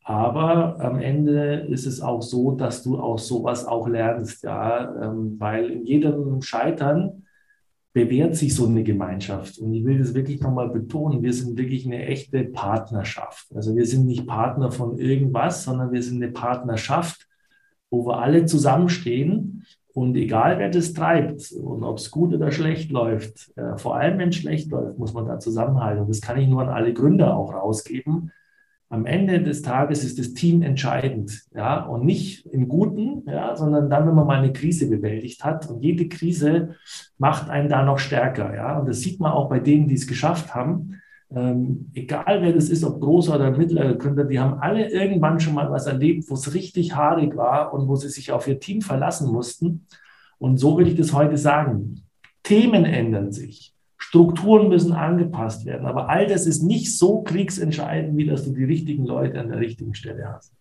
Aber 0.03 0.81
am 0.83 0.97
Ende 0.97 1.67
ist 1.69 1.85
es 1.85 2.01
auch 2.01 2.23
so, 2.23 2.53
dass 2.53 2.81
du 2.81 2.99
auch 2.99 3.19
sowas 3.19 3.63
auch 3.67 3.87
lernst, 3.87 4.41
ja, 4.41 4.91
ähm, 5.03 5.35
weil 5.37 5.69
in 5.69 5.85
jedem 5.85 6.41
Scheitern 6.41 7.27
bewährt 7.93 8.35
sich 8.35 8.55
so 8.55 8.67
eine 8.67 8.83
Gemeinschaft. 8.83 9.57
Und 9.57 9.73
ich 9.73 9.83
will 9.83 9.97
das 9.97 10.13
wirklich 10.13 10.41
nochmal 10.41 10.69
betonen, 10.69 11.23
wir 11.23 11.33
sind 11.33 11.57
wirklich 11.57 11.85
eine 11.85 12.05
echte 12.05 12.43
Partnerschaft. 12.43 13.47
Also 13.55 13.75
wir 13.75 13.85
sind 13.85 14.05
nicht 14.05 14.27
Partner 14.27 14.71
von 14.71 14.97
irgendwas, 14.97 15.63
sondern 15.63 15.91
wir 15.91 16.03
sind 16.03 16.21
eine 16.21 16.31
Partnerschaft, 16.31 17.27
wo 17.89 18.05
wir 18.05 18.19
alle 18.19 18.45
zusammenstehen. 18.45 19.65
Und 19.91 20.15
egal 20.15 20.59
wer 20.59 20.69
das 20.69 20.93
treibt 20.93 21.51
und 21.51 21.83
ob 21.83 21.97
es 21.97 22.11
gut 22.11 22.33
oder 22.33 22.51
schlecht 22.51 22.91
läuft, 22.91 23.51
äh, 23.57 23.75
vor 23.77 23.95
allem 23.95 24.19
wenn 24.19 24.29
es 24.29 24.35
schlecht 24.35 24.69
läuft, 24.69 24.99
muss 24.99 25.13
man 25.13 25.25
da 25.25 25.39
zusammenhalten. 25.39 26.03
Und 26.03 26.09
das 26.09 26.21
kann 26.21 26.39
ich 26.39 26.47
nur 26.47 26.61
an 26.61 26.69
alle 26.69 26.93
Gründer 26.93 27.35
auch 27.35 27.53
rausgeben 27.53 28.31
am 28.89 29.05
Ende 29.05 29.41
des 29.43 29.61
Tages 29.61 30.03
ist 30.03 30.17
das 30.17 30.33
Team 30.33 30.63
entscheidend, 30.63 31.43
ja, 31.53 31.85
und 31.85 32.05
nicht 32.05 32.47
im 32.47 32.67
Guten, 32.67 33.23
ja, 33.27 33.55
sondern 33.55 33.89
dann, 33.89 34.07
wenn 34.07 34.15
man 34.15 34.25
mal 34.25 34.39
eine 34.39 34.51
Krise 34.51 34.89
bewältigt 34.89 35.43
hat. 35.43 35.69
Und 35.69 35.83
jede 35.83 36.07
Krise 36.07 36.75
macht 37.19 37.51
einen 37.51 37.69
da 37.69 37.83
noch 37.83 37.99
stärker, 37.99 38.55
ja. 38.55 38.79
Und 38.79 38.89
das 38.89 39.01
sieht 39.01 39.19
man 39.19 39.31
auch 39.31 39.47
bei 39.47 39.59
denen, 39.59 39.87
die 39.87 39.93
es 39.93 40.07
geschafft 40.07 40.55
haben. 40.55 40.99
Ähm, 41.31 41.91
egal 41.93 42.41
wer 42.41 42.51
das 42.51 42.69
ist, 42.69 42.83
ob 42.83 42.99
großer 42.99 43.35
oder 43.35 43.51
mittlerer 43.55 43.93
Gründer, 43.93 44.25
die 44.25 44.39
haben 44.39 44.59
alle 44.59 44.89
irgendwann 44.89 45.39
schon 45.39 45.53
mal 45.53 45.69
was 45.69 45.85
erlebt, 45.85 46.27
wo 46.27 46.33
es 46.33 46.55
richtig 46.55 46.95
haarig 46.95 47.37
war 47.37 47.71
und 47.73 47.87
wo 47.87 47.95
sie 47.95 48.09
sich 48.09 48.31
auf 48.31 48.47
ihr 48.47 48.59
Team 48.59 48.81
verlassen 48.81 49.31
mussten. 49.31 49.85
Und 50.39 50.57
so 50.57 50.77
würde 50.77 50.89
ich 50.89 50.97
das 50.97 51.13
heute 51.13 51.37
sagen. 51.37 52.01
Themen 52.41 52.85
ändern 52.85 53.31
sich. 53.31 53.75
Strukturen 54.01 54.69
müssen 54.69 54.93
angepasst 54.93 55.65
werden. 55.65 55.85
Aber 55.85 56.09
all 56.09 56.25
das 56.25 56.47
ist 56.47 56.63
nicht 56.63 56.97
so 56.97 57.21
kriegsentscheidend, 57.21 58.17
wie 58.17 58.25
dass 58.25 58.45
du 58.45 58.51
die 58.51 58.63
richtigen 58.63 59.05
Leute 59.05 59.39
an 59.39 59.49
der 59.49 59.59
richtigen 59.59 59.93
Stelle 59.93 60.33
hast. 60.33 60.53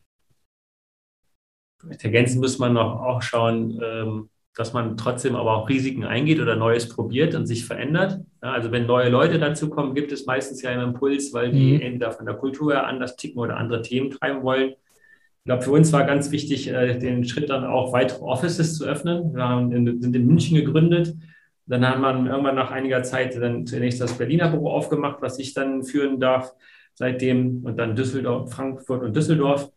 Ergänzen 2.01 2.41
muss 2.41 2.59
man 2.59 2.73
noch 2.73 3.01
auch 3.01 3.23
schauen, 3.23 3.81
ähm, 3.83 4.29
dass 4.57 4.73
man 4.73 4.97
trotzdem 4.97 5.37
aber 5.37 5.57
auch 5.57 5.69
Risiken 5.69 6.03
eingeht 6.05 6.41
oder 6.41 6.57
Neues 6.57 6.89
probiert 6.89 7.37
und 7.37 7.47
sich 7.47 7.65
verändert. 7.65 8.21
also 8.41 8.73
wenn 8.73 8.87
neue 8.87 9.09
Leute 9.09 9.39
dazukommen, 9.39 9.95
gibt 9.95 10.11
es 10.11 10.27
meistens 10.27 10.61
ja 10.63 10.71
einen 10.71 10.89
Impuls, 10.89 11.33
weil 11.33 11.53
die 11.53 11.75
mhm. 11.75 11.81
entweder 11.81 12.11
von 12.11 12.27
der 12.27 12.35
Kultur 12.35 12.73
her 12.73 12.89
anders 12.89 13.15
ticken 13.15 13.39
oder 13.39 13.57
andere 13.57 13.83
Themen 13.83 14.11
treiben 14.11 14.43
wollen. 14.43 14.71
Ich 14.71 15.45
glaube, 15.45 15.63
für 15.63 15.71
uns 15.71 15.93
war 15.93 16.05
ganz 16.05 16.33
wichtig, 16.33 16.69
äh, 16.69 16.99
den 16.99 17.25
Schritt 17.25 17.51
dann 17.51 17.65
auch 17.65 17.93
weitere 17.93 18.25
Offices 18.25 18.77
zu 18.77 18.85
öffnen. 18.85 19.33
Wir 19.33 20.01
sind 20.01 20.17
in 20.17 20.27
München 20.27 20.57
gegründet. 20.57 21.15
Dann 21.69 21.87
haben 21.87 22.25
wir 22.25 22.31
irgendwann 22.31 22.57
nach 22.57 22.71
einiger 22.71 23.03
Zeit 23.03 23.37
dann 23.41 23.67
zunächst 23.67 24.01
das 24.01 24.15
Berliner 24.15 24.49
Büro 24.49 24.71
aufgemacht, 24.71 25.19
was 25.21 25.39
ich 25.39 25.53
dann 25.55 25.85
führen 25.85 26.19
darf 26.19 26.53
seitdem 26.95 27.65
und 27.65 27.79
dann 27.79 27.95
Düsseldorf, 27.95 28.53
Frankfurt 28.53 29.03
und 29.03 29.15
Düsseldorf. 29.15 29.71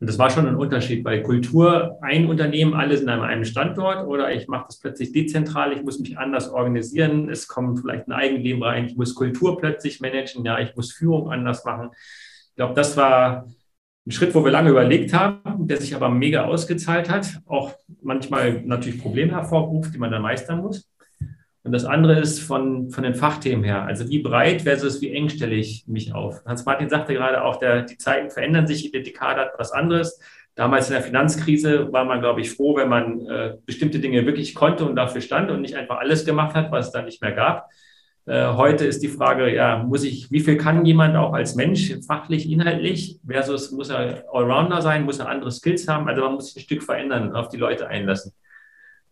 Und 0.00 0.08
das 0.08 0.18
war 0.18 0.28
schon 0.28 0.46
ein 0.46 0.56
Unterschied 0.56 1.04
bei 1.04 1.20
Kultur, 1.20 1.98
ein 2.02 2.26
Unternehmen, 2.26 2.74
alles 2.74 3.00
in 3.00 3.08
einem 3.08 3.44
Standort 3.44 4.06
oder 4.06 4.34
ich 4.34 4.48
mache 4.48 4.66
das 4.66 4.80
plötzlich 4.80 5.12
dezentral, 5.12 5.72
ich 5.72 5.82
muss 5.82 6.00
mich 6.00 6.18
anders 6.18 6.50
organisieren, 6.50 7.30
es 7.30 7.46
kommt 7.46 7.78
vielleicht 7.78 8.08
ein 8.08 8.12
Eigenleben 8.12 8.62
rein, 8.62 8.86
ich 8.86 8.96
muss 8.96 9.14
Kultur 9.14 9.56
plötzlich 9.56 10.00
managen, 10.00 10.44
ja, 10.44 10.58
ich 10.58 10.74
muss 10.74 10.92
Führung 10.92 11.30
anders 11.30 11.64
machen. 11.64 11.90
Ich 12.50 12.56
glaube, 12.56 12.74
das 12.74 12.96
war 12.96 13.46
ein 14.06 14.10
Schritt, 14.10 14.34
wo 14.34 14.44
wir 14.44 14.50
lange 14.50 14.70
überlegt 14.70 15.14
haben, 15.14 15.66
der 15.66 15.78
sich 15.78 15.94
aber 15.94 16.10
mega 16.10 16.44
ausgezahlt 16.44 17.08
hat, 17.08 17.40
auch 17.46 17.72
manchmal 18.02 18.62
natürlich 18.62 19.00
Probleme 19.00 19.32
hervorruft, 19.32 19.94
die 19.94 19.98
man 19.98 20.10
dann 20.10 20.22
meistern 20.22 20.60
muss. 20.60 20.90
Und 21.64 21.72
das 21.72 21.86
andere 21.86 22.20
ist 22.20 22.40
von, 22.40 22.90
von 22.90 23.04
den 23.04 23.14
Fachthemen 23.14 23.64
her. 23.64 23.84
Also 23.84 24.08
wie 24.10 24.18
breit 24.18 24.62
versus 24.62 25.00
wie 25.00 25.12
eng 25.12 25.30
stelle 25.30 25.54
ich 25.54 25.84
mich 25.88 26.14
auf? 26.14 26.44
Hans-Martin 26.44 26.90
sagte 26.90 27.14
gerade 27.14 27.42
auch, 27.42 27.56
der, 27.56 27.82
die 27.82 27.96
Zeiten 27.96 28.30
verändern 28.30 28.66
sich, 28.66 28.82
jede 28.82 29.02
Dekade 29.02 29.40
hat 29.40 29.52
was 29.56 29.72
anderes. 29.72 30.20
Damals 30.56 30.88
in 30.88 30.92
der 30.92 31.02
Finanzkrise 31.02 31.90
war 31.90 32.04
man, 32.04 32.20
glaube 32.20 32.42
ich, 32.42 32.50
froh, 32.50 32.76
wenn 32.76 32.90
man 32.90 33.26
äh, 33.26 33.54
bestimmte 33.64 33.98
Dinge 33.98 34.26
wirklich 34.26 34.54
konnte 34.54 34.84
und 34.84 34.94
dafür 34.94 35.22
stand 35.22 35.50
und 35.50 35.62
nicht 35.62 35.74
einfach 35.74 35.98
alles 35.98 36.26
gemacht 36.26 36.54
hat, 36.54 36.70
was 36.70 36.88
es 36.88 36.92
dann 36.92 37.06
nicht 37.06 37.22
mehr 37.22 37.32
gab. 37.32 37.70
Äh, 38.26 38.52
heute 38.52 38.84
ist 38.84 39.02
die 39.02 39.08
Frage, 39.08 39.52
ja, 39.52 39.82
muss 39.82 40.04
ich, 40.04 40.30
wie 40.30 40.40
viel 40.40 40.58
kann 40.58 40.84
jemand 40.84 41.16
auch 41.16 41.32
als 41.32 41.56
Mensch, 41.56 41.94
fachlich, 42.06 42.48
inhaltlich, 42.48 43.20
versus 43.26 43.72
muss 43.72 43.88
er 43.88 44.24
Allrounder 44.30 44.82
sein, 44.82 45.04
muss 45.04 45.18
er 45.18 45.30
andere 45.30 45.50
Skills 45.50 45.88
haben? 45.88 46.08
Also 46.08 46.22
man 46.22 46.34
muss 46.34 46.48
sich 46.48 46.62
ein 46.62 46.66
Stück 46.66 46.82
verändern 46.82 47.30
und 47.30 47.36
auf 47.36 47.48
die 47.48 47.56
Leute 47.56 47.88
einlassen. 47.88 48.32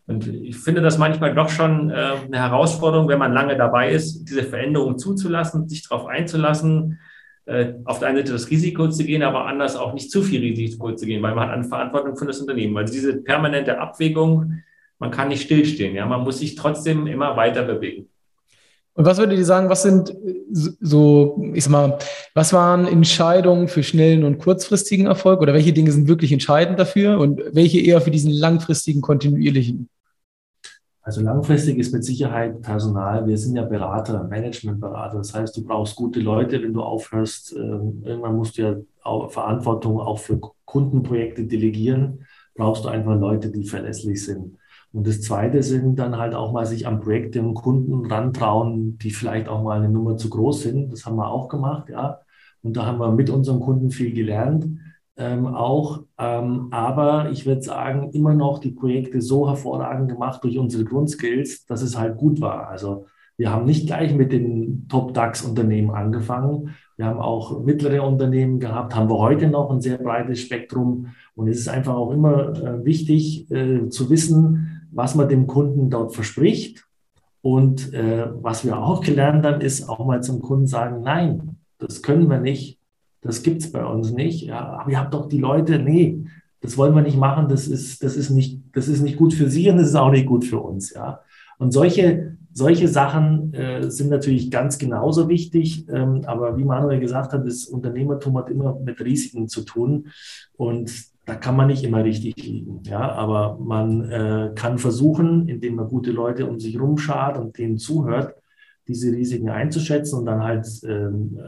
Und 0.05 0.27
ich 0.27 0.57
finde 0.57 0.81
das 0.81 0.97
manchmal 0.97 1.33
doch 1.33 1.49
schon 1.49 1.89
äh, 1.89 1.93
eine 1.93 2.39
Herausforderung, 2.39 3.07
wenn 3.07 3.19
man 3.19 3.33
lange 3.33 3.55
dabei 3.55 3.91
ist, 3.91 4.25
diese 4.25 4.43
Veränderung 4.43 4.97
zuzulassen, 4.97 5.69
sich 5.69 5.87
darauf 5.87 6.07
einzulassen, 6.07 6.99
äh, 7.45 7.73
auf 7.85 7.99
der 7.99 8.09
einen 8.09 8.17
Seite 8.17 8.33
das 8.33 8.49
Risiko 8.49 8.89
zu 8.89 9.05
gehen, 9.05 9.23
aber 9.23 9.45
anders 9.45 9.75
auch 9.75 9.93
nicht 9.93 10.11
zu 10.11 10.21
viel 10.21 10.41
Risiko 10.41 10.93
zu 10.93 11.05
gehen, 11.05 11.21
weil 11.21 11.35
man 11.35 11.47
hat 11.47 11.55
eine 11.55 11.63
Verantwortung 11.63 12.17
für 12.17 12.25
das 12.25 12.39
Unternehmen. 12.39 12.77
Also 12.77 12.93
diese 12.93 13.17
permanente 13.21 13.79
Abwägung, 13.79 14.61
man 14.99 15.11
kann 15.11 15.29
nicht 15.29 15.43
stillstehen, 15.43 15.95
ja, 15.95 16.05
man 16.05 16.21
muss 16.21 16.39
sich 16.39 16.55
trotzdem 16.55 17.07
immer 17.07 17.35
weiter 17.35 17.63
bewegen. 17.63 18.07
Und 18.95 19.05
was 19.05 19.17
würdet 19.17 19.39
ihr 19.39 19.45
sagen, 19.45 19.69
was 19.69 19.81
sind 19.81 20.15
so, 20.51 21.43
ich 21.53 21.63
sag 21.63 21.71
mal, 21.71 21.97
was 22.35 22.53
waren 22.53 22.85
Entscheidungen 22.85 23.67
für 23.67 23.81
schnellen 23.81 24.23
und 24.23 24.37
kurzfristigen 24.37 25.07
Erfolg 25.07 25.41
oder 25.41 25.53
welche 25.53 25.73
Dinge 25.73 25.91
sind 25.91 26.07
wirklich 26.07 26.31
entscheidend 26.31 26.79
dafür 26.79 27.19
und 27.19 27.41
welche 27.53 27.79
eher 27.79 28.01
für 28.01 28.11
diesen 28.11 28.31
langfristigen, 28.31 29.01
kontinuierlichen? 29.01 29.89
Also 31.05 31.19
langfristig 31.19 31.77
ist 31.79 31.93
mit 31.93 32.05
Sicherheit 32.05 32.61
Personal. 32.61 33.27
Wir 33.27 33.37
sind 33.37 33.57
ja 33.57 33.63
Berater, 33.63 34.23
Managementberater. 34.23 35.17
Das 35.17 35.33
heißt, 35.33 35.55
du 35.57 35.63
brauchst 35.65 35.97
gute 35.97 36.21
Leute, 36.21 36.63
wenn 36.63 36.73
du 36.73 36.81
aufhörst. 36.81 37.53
Ähm, 37.57 38.01
irgendwann 38.05 38.37
musst 38.37 38.57
du 38.57 38.61
ja 38.61 38.75
auch 39.03 39.29
Verantwortung 39.29 39.99
auch 39.99 40.19
für 40.19 40.39
Kundenprojekte 40.63 41.43
delegieren. 41.43 42.25
Brauchst 42.55 42.85
du 42.85 42.89
einfach 42.89 43.19
Leute, 43.19 43.51
die 43.51 43.65
verlässlich 43.65 44.23
sind. 44.23 44.57
Und 44.93 45.05
das 45.05 45.21
Zweite 45.21 45.61
sind 45.61 45.97
dann 45.97 46.17
halt 46.17 46.35
auch 46.35 46.53
mal 46.53 46.65
sich 46.65 46.87
an 46.87 47.01
Projekte 47.01 47.41
und 47.41 47.55
Kunden 47.55 48.05
rantrauen, 48.05 48.97
die 48.99 49.11
vielleicht 49.11 49.49
auch 49.49 49.61
mal 49.61 49.79
eine 49.79 49.89
Nummer 49.89 50.15
zu 50.15 50.29
groß 50.29 50.61
sind. 50.61 50.93
Das 50.93 51.05
haben 51.05 51.17
wir 51.17 51.27
auch 51.29 51.49
gemacht, 51.49 51.89
ja. 51.89 52.21
Und 52.61 52.77
da 52.77 52.85
haben 52.85 52.99
wir 52.99 53.11
mit 53.11 53.29
unseren 53.29 53.59
Kunden 53.59 53.91
viel 53.91 54.13
gelernt 54.13 54.67
ähm, 55.17 55.47
auch. 55.47 56.03
Ähm, 56.17 56.67
aber 56.71 57.29
ich 57.31 57.45
würde 57.45 57.61
sagen, 57.61 58.11
immer 58.11 58.33
noch 58.33 58.59
die 58.59 58.71
Projekte 58.71 59.21
so 59.21 59.47
hervorragend 59.47 60.09
gemacht 60.09 60.43
durch 60.43 60.57
unsere 60.57 60.85
Grundskills, 60.85 61.65
dass 61.65 61.81
es 61.81 61.97
halt 61.97 62.17
gut 62.17 62.41
war. 62.41 62.67
Also 62.67 63.05
wir 63.37 63.51
haben 63.51 63.65
nicht 63.65 63.87
gleich 63.87 64.13
mit 64.13 64.31
den 64.31 64.87
Top-DAX-Unternehmen 64.89 65.91
angefangen. 65.91 66.75
Wir 66.97 67.05
haben 67.05 67.19
auch 67.19 67.63
mittlere 67.63 68.03
Unternehmen 68.03 68.59
gehabt, 68.59 68.95
haben 68.95 69.09
wir 69.09 69.17
heute 69.17 69.47
noch 69.47 69.71
ein 69.71 69.81
sehr 69.81 69.97
breites 69.97 70.39
Spektrum. 70.39 71.07
Und 71.35 71.47
es 71.47 71.59
ist 71.59 71.67
einfach 71.67 71.95
auch 71.95 72.11
immer 72.11 72.53
äh, 72.53 72.85
wichtig 72.85 73.49
äh, 73.51 73.89
zu 73.89 74.09
wissen, 74.09 74.87
was 74.91 75.15
man 75.15 75.29
dem 75.29 75.47
Kunden 75.47 75.89
dort 75.89 76.13
verspricht. 76.13 76.85
Und 77.41 77.93
äh, 77.93 78.27
was 78.41 78.63
wir 78.63 78.77
auch 78.77 79.01
gelernt 79.01 79.45
haben, 79.45 79.61
ist 79.61 79.89
auch 79.89 80.05
mal 80.05 80.21
zum 80.21 80.41
Kunden 80.41 80.67
sagen, 80.67 81.01
nein, 81.01 81.57
das 81.79 82.01
können 82.01 82.29
wir 82.29 82.39
nicht. 82.39 82.79
Das 83.23 83.41
gibt 83.41 83.61
es 83.61 83.71
bei 83.71 83.83
uns 83.85 84.11
nicht. 84.11 84.43
Ja, 84.43 84.59
aber 84.59 84.91
ihr 84.91 84.99
habt 84.99 85.13
doch 85.13 85.27
die 85.27 85.39
Leute, 85.39 85.79
nee, 85.79 86.25
das 86.61 86.77
wollen 86.77 86.95
wir 86.95 87.01
nicht 87.01 87.17
machen, 87.17 87.49
das 87.49 87.67
ist, 87.67 88.03
das 88.03 88.15
ist, 88.15 88.29
nicht, 88.29 88.61
das 88.73 88.87
ist 88.87 89.01
nicht 89.01 89.17
gut 89.17 89.33
für 89.33 89.49
Sie 89.49 89.69
und 89.69 89.77
das 89.77 89.87
ist 89.87 89.95
auch 89.95 90.11
nicht 90.11 90.25
gut 90.25 90.45
für 90.45 90.59
uns. 90.59 90.93
Ja. 90.93 91.21
Und 91.57 91.71
solche, 91.71 92.37
solche 92.53 92.87
Sachen 92.87 93.53
äh, 93.53 93.89
sind 93.89 94.09
natürlich 94.09 94.51
ganz 94.51 94.77
genauso 94.77 95.29
wichtig. 95.29 95.87
Ähm, 95.89 96.21
aber 96.25 96.57
wie 96.57 96.63
Manuel 96.63 96.99
gesagt 96.99 97.33
hat, 97.33 97.45
das 97.45 97.65
Unternehmertum 97.65 98.37
hat 98.37 98.49
immer 98.49 98.77
mit 98.79 98.99
Risiken 99.01 99.47
zu 99.47 99.63
tun. 99.63 100.07
Und 100.55 100.91
da 101.25 101.35
kann 101.35 101.55
man 101.55 101.67
nicht 101.67 101.83
immer 101.83 102.03
richtig 102.03 102.35
liegen. 102.37 102.81
Ja, 102.83 103.11
aber 103.11 103.57
man 103.59 104.09
äh, 104.09 104.51
kann 104.55 104.77
versuchen, 104.77 105.47
indem 105.47 105.75
man 105.75 105.87
gute 105.87 106.11
Leute 106.11 106.45
um 106.45 106.59
sich 106.59 106.79
rumschart 106.79 107.37
und 107.37 107.57
denen 107.57 107.77
zuhört, 107.77 108.35
diese 108.87 109.11
Risiken 109.11 109.49
einzuschätzen 109.49 110.19
und 110.19 110.25
dann 110.25 110.43
halt 110.43 110.67
ähm, 110.85 111.39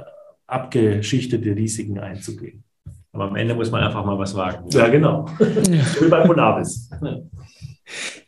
abgeschichtete 0.47 1.55
Risiken 1.55 1.99
einzugehen. 1.99 2.63
Aber 3.11 3.25
am 3.25 3.35
Ende 3.35 3.55
muss 3.55 3.71
man 3.71 3.81
einfach 3.81 4.05
mal 4.05 4.19
was 4.19 4.35
wagen. 4.35 4.69
Ja, 4.69 4.87
genau. 4.89 5.25
Wie 5.39 6.09
bei 6.09 6.21
Polaris. 6.21 6.89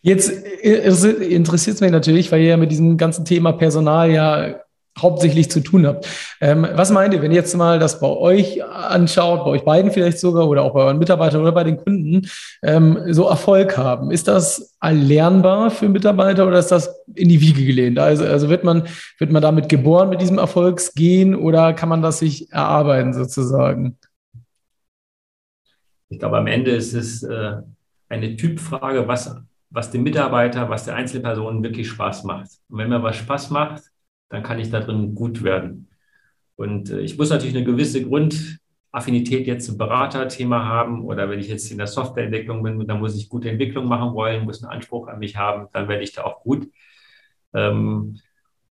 Jetzt 0.02 0.30
interessiert 0.30 1.76
es 1.76 1.82
mich 1.82 1.92
natürlich, 1.92 2.32
weil 2.32 2.42
ihr 2.42 2.50
ja 2.50 2.58
mit 2.58 2.72
diesem 2.72 2.96
ganzen 2.96 3.26
Thema 3.26 3.52
Personal 3.52 4.10
ja 4.10 4.62
hauptsächlich 5.02 5.50
zu 5.50 5.60
tun 5.60 5.86
habt. 5.86 6.08
Ähm, 6.42 6.68
was 6.74 6.92
meint 6.92 7.14
ihr, 7.14 7.22
wenn 7.22 7.32
ihr 7.32 7.38
jetzt 7.38 7.56
mal 7.56 7.80
das 7.80 8.00
bei 8.00 8.08
euch 8.08 8.64
anschaut, 8.64 9.46
bei 9.46 9.52
euch 9.52 9.64
beiden 9.64 9.92
vielleicht 9.92 10.20
sogar 10.20 10.48
oder 10.48 10.64
auch 10.64 10.74
bei 10.74 10.82
euren 10.82 11.00
Mitarbeitern 11.00 11.42
oder 11.42 11.52
bei 11.52 11.64
den 11.64 11.78
Kunden, 11.78 12.28
ähm, 12.64 13.00
so 13.14 13.28
Erfolg 13.28 13.78
haben? 13.78 14.12
Ist 14.12 14.28
das 14.28 14.76
erlernbar 14.82 15.70
für 15.72 15.90
Mitarbeiter 15.90 16.48
oder 16.48 16.60
ist 16.60 16.72
das 16.72 16.90
in 17.16 17.30
die 17.30 17.42
Wiege 17.42 17.66
gelehnt? 17.66 18.00
Also, 18.00 18.26
also 18.26 18.50
wird, 18.50 18.64
man, 18.64 18.84
wird 19.20 19.32
man 19.32 19.42
damit 19.42 19.70
geboren 19.70 20.10
mit 20.10 20.22
diesem 20.22 20.38
Erfolgsgehen 20.38 21.36
oder 21.36 21.74
kann 21.74 21.90
man 21.90 22.02
das 22.02 22.20
sich 22.20 22.52
erarbeiten 22.52 23.14
sozusagen? 23.14 23.98
Ich 26.10 26.20
glaube, 26.20 26.38
am 26.38 26.48
Ende 26.48 26.72
ist 26.72 26.94
es 26.94 27.24
äh, 27.24 27.58
eine 28.10 28.36
Typfrage, 28.36 29.08
was, 29.08 29.36
was 29.70 29.92
dem 29.92 30.04
Mitarbeiter, 30.04 30.70
was 30.70 30.86
der 30.86 30.96
Einzelperson 30.96 31.64
wirklich 31.64 31.90
Spaß 31.90 32.24
macht. 32.24 32.50
Und 32.70 32.78
wenn 32.78 32.90
mir 32.90 33.04
was 33.04 33.18
Spaß 33.18 33.50
macht, 33.50 33.84
dann 34.30 34.44
kann 34.44 34.60
ich 34.60 34.70
da 34.70 34.80
drin 34.80 35.16
gut 35.16 35.44
werden. 35.44 35.90
Und 36.56 36.90
äh, 36.90 37.00
ich 37.02 37.18
muss 37.18 37.30
natürlich 37.30 37.56
eine 37.56 37.66
gewisse 37.66 38.04
Grundaffinität 38.04 39.48
jetzt 39.48 39.66
zum 39.66 39.78
Beraterthema 39.78 40.66
haben 40.66 41.04
oder 41.04 41.30
wenn 41.30 41.40
ich 41.40 41.48
jetzt 41.48 41.72
in 41.72 41.78
der 41.78 41.88
Softwareentwicklung 41.88 42.64
bin, 42.64 42.86
dann 42.88 43.00
muss 43.00 43.16
ich 43.16 43.30
gute 43.30 43.50
Entwicklung 43.50 43.88
machen 43.88 44.14
wollen, 44.14 44.46
muss 44.46 44.64
einen 44.64 44.74
Anspruch 44.74 45.08
an 45.08 45.20
mich 45.20 45.38
haben, 45.38 45.68
dann 45.74 45.88
werde 45.88 46.04
ich 46.04 46.14
da 46.14 46.24
auch 46.24 46.42
gut. 46.42 46.68
Ähm, 47.54 48.20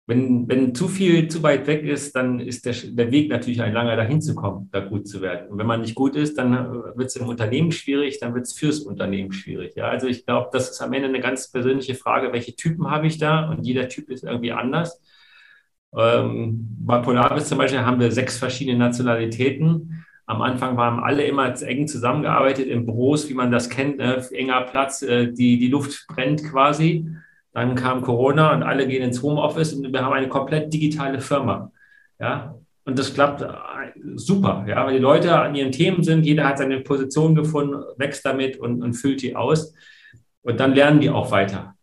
wenn, 0.08 0.48
wenn 0.48 0.72
zu 0.74 0.86
viel 0.86 1.26
zu 1.26 1.42
weit 1.42 1.66
weg 1.66 1.82
ist, 1.82 2.14
dann 2.14 2.38
ist 2.38 2.64
der, 2.64 2.74
der 2.74 3.10
Weg 3.10 3.28
natürlich 3.28 3.60
ein 3.60 3.72
langer, 3.72 3.96
dahin 3.96 4.22
zu 4.22 4.36
kommen, 4.36 4.68
da 4.70 4.78
gut 4.78 5.08
zu 5.08 5.20
werden. 5.20 5.48
Und 5.48 5.58
wenn 5.58 5.66
man 5.66 5.80
nicht 5.80 5.96
gut 5.96 6.14
ist, 6.14 6.38
dann 6.38 6.52
äh, 6.54 6.96
wird 6.96 7.08
es 7.08 7.16
im 7.16 7.26
Unternehmen 7.26 7.72
schwierig, 7.72 8.20
dann 8.20 8.32
wird 8.32 8.46
es 8.46 8.52
fürs 8.52 8.80
Unternehmen 8.80 9.32
schwierig. 9.32 9.74
Ja, 9.74 9.88
also 9.88 10.06
ich 10.06 10.24
glaube, 10.24 10.50
das 10.52 10.70
ist 10.70 10.80
am 10.80 10.92
Ende 10.92 11.08
eine 11.08 11.20
ganz 11.20 11.50
persönliche 11.50 11.96
Frage, 11.96 12.32
welche 12.32 12.54
Typen 12.54 12.88
habe 12.88 13.08
ich 13.08 13.18
da? 13.18 13.50
Und 13.50 13.66
jeder 13.66 13.88
Typ 13.88 14.08
ist 14.08 14.22
irgendwie 14.22 14.52
anders. 14.52 15.02
Ähm, 15.96 16.76
bei 16.80 16.98
Polaris 16.98 17.48
zum 17.48 17.58
Beispiel 17.58 17.80
haben 17.80 18.00
wir 18.00 18.12
sechs 18.12 18.38
verschiedene 18.38 18.78
Nationalitäten. 18.78 20.04
Am 20.26 20.42
Anfang 20.42 20.76
waren 20.76 21.00
alle 21.02 21.24
immer 21.24 21.54
eng 21.62 21.86
zusammengearbeitet 21.86 22.66
in 22.66 22.84
Büros, 22.84 23.28
wie 23.28 23.34
man 23.34 23.50
das 23.50 23.70
kennt, 23.70 23.98
ne? 23.98 24.24
enger 24.32 24.62
Platz, 24.62 25.02
äh, 25.02 25.32
die, 25.32 25.58
die 25.58 25.68
Luft 25.68 26.06
brennt 26.08 26.44
quasi. 26.44 27.08
Dann 27.52 27.74
kam 27.74 28.02
Corona 28.02 28.52
und 28.52 28.62
alle 28.62 28.86
gehen 28.86 29.02
ins 29.02 29.22
Homeoffice 29.22 29.72
und 29.72 29.90
wir 29.92 30.04
haben 30.04 30.12
eine 30.12 30.28
komplett 30.28 30.72
digitale 30.72 31.20
Firma. 31.20 31.72
Ja, 32.18 32.56
und 32.84 32.98
das 32.98 33.14
klappt 33.14 33.42
äh, 33.42 33.48
super, 34.16 34.64
ja, 34.68 34.84
weil 34.84 34.94
die 34.94 35.00
Leute 35.00 35.38
an 35.38 35.54
ihren 35.54 35.72
Themen 35.72 36.02
sind, 36.02 36.26
jeder 36.26 36.44
hat 36.44 36.58
seine 36.58 36.80
Position 36.80 37.34
gefunden, 37.34 37.82
wächst 37.96 38.26
damit 38.26 38.58
und, 38.58 38.82
und 38.82 38.94
füllt 38.94 39.22
die 39.22 39.34
aus. 39.34 39.74
Und 40.42 40.60
dann 40.60 40.74
lernen 40.74 41.00
die 41.00 41.10
auch 41.10 41.30
weiter. 41.30 41.75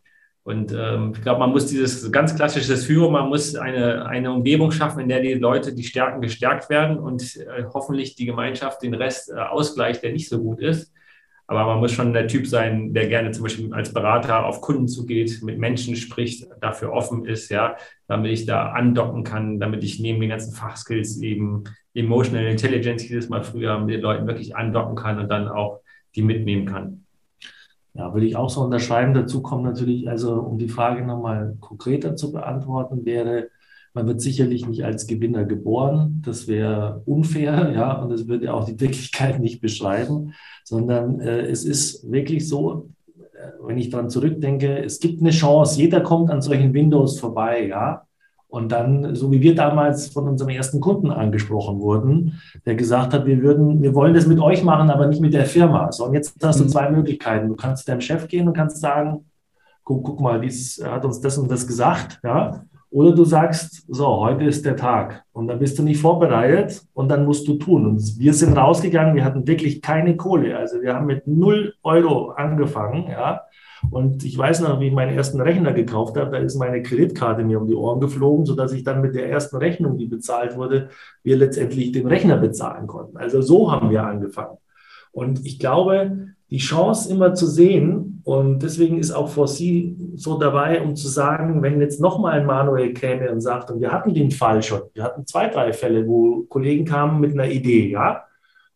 Und 0.44 0.74
ähm, 0.74 1.14
ich 1.16 1.22
glaube, 1.22 1.40
man 1.40 1.52
muss 1.52 1.68
dieses 1.68 2.12
ganz 2.12 2.36
klassische 2.36 2.76
Führung, 2.76 3.14
man 3.14 3.30
muss 3.30 3.56
eine, 3.56 4.06
eine 4.06 4.32
Umgebung 4.34 4.72
schaffen, 4.72 5.00
in 5.00 5.08
der 5.08 5.22
die 5.22 5.36
Leute, 5.36 5.74
die 5.74 5.84
Stärken 5.84 6.22
gestärkt 6.22 6.70
werden 6.70 6.98
und 6.98 7.38
äh, 7.38 7.64
hoffentlich 7.74 8.16
die 8.16 8.26
Gemeinschaft 8.26 8.84
den 8.84 8.94
Rest 8.94 9.32
äh, 9.32 9.36
ausgleicht, 9.36 10.04
der 10.04 10.12
nicht 10.12 10.28
so 10.28 10.40
gut 10.40 10.60
ist. 10.60 10.92
Aber 11.48 11.66
man 11.66 11.80
muss 11.80 11.92
schon 11.92 12.14
der 12.14 12.28
Typ 12.28 12.48
sein, 12.48 12.94
der 12.94 13.08
gerne 13.08 13.32
zum 13.32 13.44
Beispiel 13.44 13.74
als 13.74 13.94
Berater 13.94 14.46
auf 14.46 14.62
Kunden 14.62 14.88
zugeht, 14.88 15.42
mit 15.44 15.60
Menschen 15.60 15.96
spricht, 15.96 16.48
dafür 16.62 16.92
offen 16.92 17.26
ist, 17.26 17.50
ja, 17.50 17.78
damit 18.08 18.32
ich 18.32 18.46
da 18.46 18.72
andocken 18.72 19.24
kann, 19.24 19.60
damit 19.60 19.84
ich 19.84 20.00
neben 20.00 20.20
den 20.20 20.30
ganzen 20.30 20.54
Fachskills 20.54 21.22
eben 21.22 21.64
Emotional 21.94 22.46
Intelligence, 22.48 23.04
hieß 23.04 23.30
mal 23.30 23.44
früher, 23.44 23.78
mit 23.80 23.96
den 23.96 24.02
Leuten 24.02 24.28
wirklich 24.28 24.56
andocken 24.56 24.96
kann 24.96 25.20
und 25.20 25.30
dann 25.30 25.48
auch 25.48 25.82
die 26.16 26.22
mitnehmen 26.22 26.66
kann. 26.66 27.03
Ja, 27.96 28.12
würde 28.14 28.26
ich 28.26 28.36
auch 28.36 28.50
so 28.50 28.62
unterschreiben. 28.62 29.14
Dazu 29.14 29.42
kommt 29.42 29.64
natürlich, 29.64 30.10
also 30.10 30.34
um 30.34 30.58
die 30.58 30.70
Frage 30.70 31.06
nochmal 31.06 31.56
konkreter 31.60 32.16
zu 32.16 32.32
beantworten, 32.32 33.06
wäre, 33.06 33.50
man 33.94 34.08
wird 34.08 34.20
sicherlich 34.22 34.68
nicht 34.68 34.84
als 34.84 35.06
Gewinner 35.06 35.46
geboren. 35.46 36.22
Das 36.26 36.48
wäre 36.48 37.04
unfair, 37.06 37.72
ja, 37.76 38.02
und 38.02 38.10
das 38.10 38.28
würde 38.28 38.52
auch 38.54 38.66
die 38.66 38.80
Wirklichkeit 38.80 39.40
nicht 39.40 39.62
beschreiben, 39.62 40.34
sondern 40.64 41.20
äh, 41.20 41.42
es 41.42 41.66
ist 41.66 42.12
wirklich 42.12 42.48
so, 42.48 42.90
äh, 43.18 43.52
wenn 43.62 43.78
ich 43.78 43.90
daran 43.90 44.10
zurückdenke, 44.10 44.84
es 44.84 45.00
gibt 45.00 45.22
eine 45.22 45.30
Chance, 45.30 45.80
jeder 45.80 46.02
kommt 46.02 46.32
an 46.32 46.42
solchen 46.42 46.74
Windows 46.74 47.20
vorbei, 47.20 47.68
ja. 47.68 48.08
Und 48.54 48.72
dann, 48.72 49.16
so 49.16 49.32
wie 49.32 49.42
wir 49.42 49.56
damals 49.56 50.10
von 50.10 50.28
unserem 50.28 50.52
ersten 50.52 50.80
Kunden 50.80 51.10
angesprochen 51.10 51.80
wurden, 51.80 52.40
der 52.68 52.76
gesagt 52.76 53.12
hat, 53.12 53.26
wir 53.26 53.42
würden, 53.42 53.82
wir 53.82 53.96
wollen 53.96 54.14
das 54.14 54.28
mit 54.28 54.40
euch 54.40 54.64
machen, 54.64 54.92
aber 54.92 55.08
nicht 55.08 55.22
mit 55.22 55.34
der 55.34 55.48
Firma. 55.48 55.92
So, 55.92 56.06
und 56.06 56.14
jetzt 56.14 56.36
hast 56.44 56.60
du 56.60 56.66
mhm. 56.66 56.70
zwei 56.70 56.92
Möglichkeiten. 56.92 57.48
Du 57.48 57.56
kannst 57.56 57.84
zu 57.84 57.92
deinem 57.92 58.02
Chef 58.02 58.28
gehen 58.28 58.48
und 58.48 58.54
kannst 58.54 58.80
sagen, 58.80 59.26
guck, 59.84 60.04
guck 60.04 60.20
mal, 60.20 60.40
dies 60.40 60.80
hat 60.86 61.04
uns 61.04 61.20
das 61.20 61.40
und 61.40 61.50
das 61.50 61.66
gesagt, 61.66 62.20
ja. 62.24 62.64
Oder 62.92 63.16
du 63.16 63.26
sagst, 63.26 63.86
so, 63.88 64.20
heute 64.20 64.44
ist 64.44 64.64
der 64.64 64.76
Tag 64.76 65.24
und 65.32 65.48
dann 65.48 65.58
bist 65.58 65.80
du 65.80 65.82
nicht 65.82 66.00
vorbereitet 66.00 66.86
und 66.94 67.10
dann 67.10 67.26
musst 67.26 67.48
du 67.48 67.56
tun. 67.56 67.88
Und 67.88 68.20
wir 68.20 68.36
sind 68.36 68.56
rausgegangen, 68.56 69.16
wir 69.16 69.26
hatten 69.26 69.48
wirklich 69.48 69.82
keine 69.82 70.16
Kohle. 70.16 70.56
Also 70.56 70.80
wir 70.80 70.94
haben 70.94 71.08
mit 71.08 71.26
null 71.26 71.74
Euro 71.82 72.30
angefangen, 72.30 73.08
ja. 73.10 73.42
Und 73.92 74.24
ich 74.24 74.38
weiß 74.38 74.62
noch, 74.62 74.80
wie 74.80 74.88
ich 74.88 74.94
meinen 74.94 75.16
ersten 75.16 75.40
Rechner 75.40 75.74
gekauft 75.74 76.18
habe, 76.18 76.32
da 76.32 76.38
ist 76.38 76.56
meine 76.56 76.82
Kreditkarte 76.82 77.44
mir 77.44 77.60
um 77.60 77.68
die 77.68 77.76
Ohren 77.76 78.00
geflogen, 78.00 78.46
sodass 78.46 78.74
ich 78.74 78.84
dann 78.84 79.02
mit 79.02 79.16
der 79.16 79.30
ersten 79.30 79.58
Rechnung, 79.58 79.98
die 79.98 80.08
bezahlt 80.08 80.56
wurde, 80.58 80.90
wir 81.24 81.38
letztendlich 81.38 81.92
den 81.92 82.08
Rechner 82.08 82.38
bezahlen 82.38 82.88
konnten. 82.88 83.18
Also 83.18 83.42
so 83.42 83.72
haben 83.72 83.92
wir 83.92 84.04
angefangen. 84.04 84.58
Und 85.12 85.46
ich 85.46 85.60
glaube, 85.60 86.34
die 86.50 86.58
Chance 86.58 87.12
immer 87.12 87.34
zu 87.34 87.46
sehen, 87.46 88.22
und 88.26 88.64
deswegen 88.64 89.00
ist 89.00 89.12
auch 89.12 89.28
For 89.28 89.48
Sie 89.48 89.98
so 90.16 90.38
dabei, 90.40 90.82
um 90.82 90.96
zu 90.96 91.08
sagen, 91.08 91.62
wenn 91.62 91.82
jetzt 91.82 92.00
nochmal 92.00 92.40
ein 92.40 92.46
Manuel 92.46 92.94
käme 92.94 93.30
und 93.32 93.42
sagt, 93.42 93.70
und 93.70 93.82
wir 93.82 93.92
hatten 93.92 94.14
den 94.14 94.32
Fall 94.32 94.64
schon, 94.64 94.82
wir 94.94 95.04
hatten 95.04 95.26
zwei, 95.26 95.50
drei 95.50 95.74
Fälle, 95.74 96.08
wo 96.08 96.44
Kollegen 96.44 96.86
kamen 96.86 97.20
mit 97.20 97.34
einer 97.34 97.50
Idee, 97.50 97.90
ja, 97.90 98.24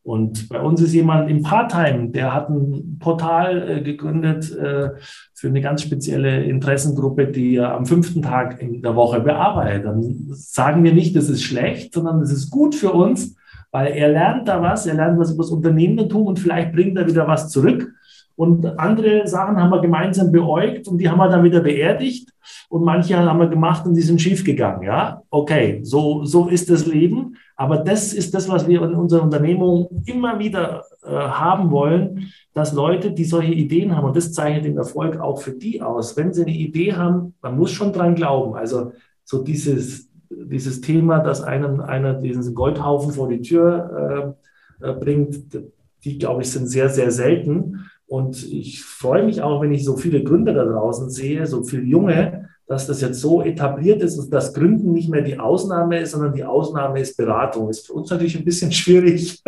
und 0.08 0.48
bei 0.48 0.62
uns 0.62 0.82
ist 0.82 0.94
jemand 0.94 1.30
im 1.30 1.44
Part-Time, 1.44 2.12
der 2.12 2.34
hat 2.34 2.50
ein 2.50 2.98
Portal 2.98 3.70
äh, 3.70 3.82
gegründet 3.82 4.50
äh, 4.56 4.92
für 5.34 5.50
eine 5.50 5.60
ganz 5.60 5.82
spezielle 5.82 6.46
Interessengruppe, 6.46 7.28
die 7.28 7.58
er 7.58 7.76
am 7.76 7.86
fünften 7.86 8.22
Tag 8.22 8.62
in 8.62 8.82
der 8.82 8.96
Woche 8.96 9.20
bearbeitet. 9.20 9.84
Dann 9.84 10.28
sagen 10.30 10.86
wir 10.86 10.94
nicht, 10.94 11.14
das 11.18 11.28
ist 11.28 11.44
schlecht, 11.44 11.94
sondern 11.94 12.22
das 12.22 12.32
ist 12.32 12.50
gut 12.52 12.74
für 12.74 12.94
uns, 12.94 13.36
weil 13.72 13.88
er 13.88 14.08
lernt 14.08 14.48
da 14.48 14.62
was, 14.62 14.88
er 14.88 14.94
lernt 14.94 15.20
was 15.20 15.34
über 15.34 15.44
das 15.44 15.52
Unternehmertum 15.52 16.28
und 16.28 16.40
vielleicht 16.40 16.72
bringt 16.72 16.98
er 16.98 17.06
wieder 17.06 17.28
was 17.28 17.50
zurück. 17.50 17.92
Und 18.38 18.66
andere 18.80 19.28
Sachen 19.28 19.58
haben 19.58 19.72
wir 19.72 19.82
gemeinsam 19.82 20.32
beäugt 20.32 20.88
und 20.88 21.00
die 21.00 21.10
haben 21.10 21.18
wir 21.18 21.28
dann 21.28 21.44
wieder 21.44 21.60
beerdigt. 21.60 22.32
Und 22.70 22.86
manche 22.86 23.18
haben 23.18 23.40
wir 23.40 23.48
gemacht 23.48 23.86
und 23.86 23.94
die 23.94 24.02
sind 24.02 24.22
schief 24.22 24.46
gegangen. 24.46 24.84
Ja, 24.84 25.22
okay, 25.30 25.82
so, 25.84 26.24
so 26.24 26.48
ist 26.48 26.70
das 26.70 26.86
Leben. 26.86 27.36
Aber 27.60 27.78
das 27.78 28.14
ist 28.14 28.36
das, 28.36 28.48
was 28.48 28.68
wir 28.68 28.84
in 28.84 28.94
unserer 28.94 29.24
Unternehmung 29.24 30.04
immer 30.06 30.38
wieder 30.38 30.86
äh, 31.04 31.10
haben 31.10 31.72
wollen, 31.72 32.32
dass 32.54 32.72
Leute, 32.72 33.12
die 33.12 33.26
solche 33.26 33.54
Ideen 33.54 33.96
haben, 33.96 34.06
und 34.06 34.16
das 34.16 34.32
zeichnet 34.32 34.66
den 34.66 34.78
Erfolg 34.78 35.20
auch 35.20 35.42
für 35.42 35.52
die 35.52 35.82
aus, 35.82 36.16
wenn 36.16 36.34
sie 36.34 36.44
eine 36.44 36.56
Idee 36.56 36.94
haben, 36.94 37.34
man 37.42 37.58
muss 37.58 37.72
schon 37.72 37.92
dran 37.92 38.14
glauben. 38.14 38.56
Also 38.56 38.92
so 39.24 39.44
dieses, 39.44 40.08
dieses 40.30 40.82
Thema, 40.82 41.20
dass 41.20 41.42
einem 41.42 41.80
einer 41.80 42.14
diesen 42.14 42.54
Goldhaufen 42.54 43.12
vor 43.12 43.28
die 43.28 43.42
Tür 43.42 44.36
äh, 44.82 44.90
äh 44.90 44.94
bringt, 44.94 45.60
die, 46.04 46.20
glaube 46.20 46.43
ich, 46.43 46.52
sind 46.52 46.67
sehr, 46.67 46.89
sehr 46.89 47.10
selten. 47.10 47.89
Und 48.06 48.43
ich 48.54 48.84
freue 48.84 49.26
mich 49.26 49.41
auch, 49.41 49.62
wenn 49.62 49.74
ich 49.74 49.84
so 49.84 49.98
viele 49.98 50.24
Gründer 50.24 50.54
da 50.54 50.63
draußen 50.63 51.10
sehe, 51.10 51.48
so 51.48 51.63
viele 51.63 51.84
Junge, 51.84 52.46
dass 52.67 52.86
das 52.86 52.99
jetzt 52.99 53.21
so 53.21 53.41
etabliert 53.41 54.01
ist 54.01 54.19
und 54.19 54.32
dass 54.34 54.53
Gründen 54.53 54.91
nicht 54.91 55.10
mehr 55.10 55.21
die 55.21 55.39
Ausnahme 55.39 55.99
ist, 55.99 56.12
sondern 56.12 56.34
die 56.34 56.43
Ausnahme 56.43 56.99
ist 56.99 57.15
Beratung. 57.15 57.69
Ist 57.69 57.88
für 57.88 57.93
uns 57.93 58.10
natürlich 58.10 58.38
ein 58.38 58.43
bisschen 58.43 58.71
schwierig, 58.73 59.41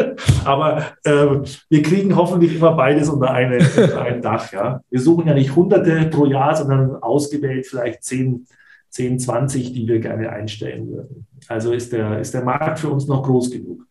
aber 0.45 0.85
äh, 1.03 1.27
wir 1.69 1.81
kriegen 1.81 2.15
hoffentlich 2.15 2.55
immer 2.55 2.73
beides 2.75 3.09
unter, 3.09 3.31
eine, 3.31 3.57
unter 3.57 4.01
ein 4.01 4.21
Dach. 4.21 4.51
Ja? 4.53 4.81
Wir 4.89 5.01
suchen 5.01 5.27
ja 5.27 5.33
nicht 5.33 5.55
Hunderte 5.55 6.09
pro 6.09 6.25
Jahr, 6.25 6.55
sondern 6.55 6.95
ausgewählt 6.95 7.67
vielleicht 7.67 8.03
zehn, 8.03 8.47
10, 8.89 9.19
20, 9.19 9.73
die 9.73 9.87
wir 9.87 9.99
gerne 9.99 10.29
einstellen 10.29 10.89
würden. 10.89 11.27
Also 11.47 11.73
ist 11.73 11.91
der, 11.91 12.19
ist 12.19 12.33
der 12.33 12.43
Markt 12.43 12.79
für 12.79 12.89
uns 12.89 13.07
noch 13.07 13.23
groß 13.23 13.51
genug. 13.51 13.85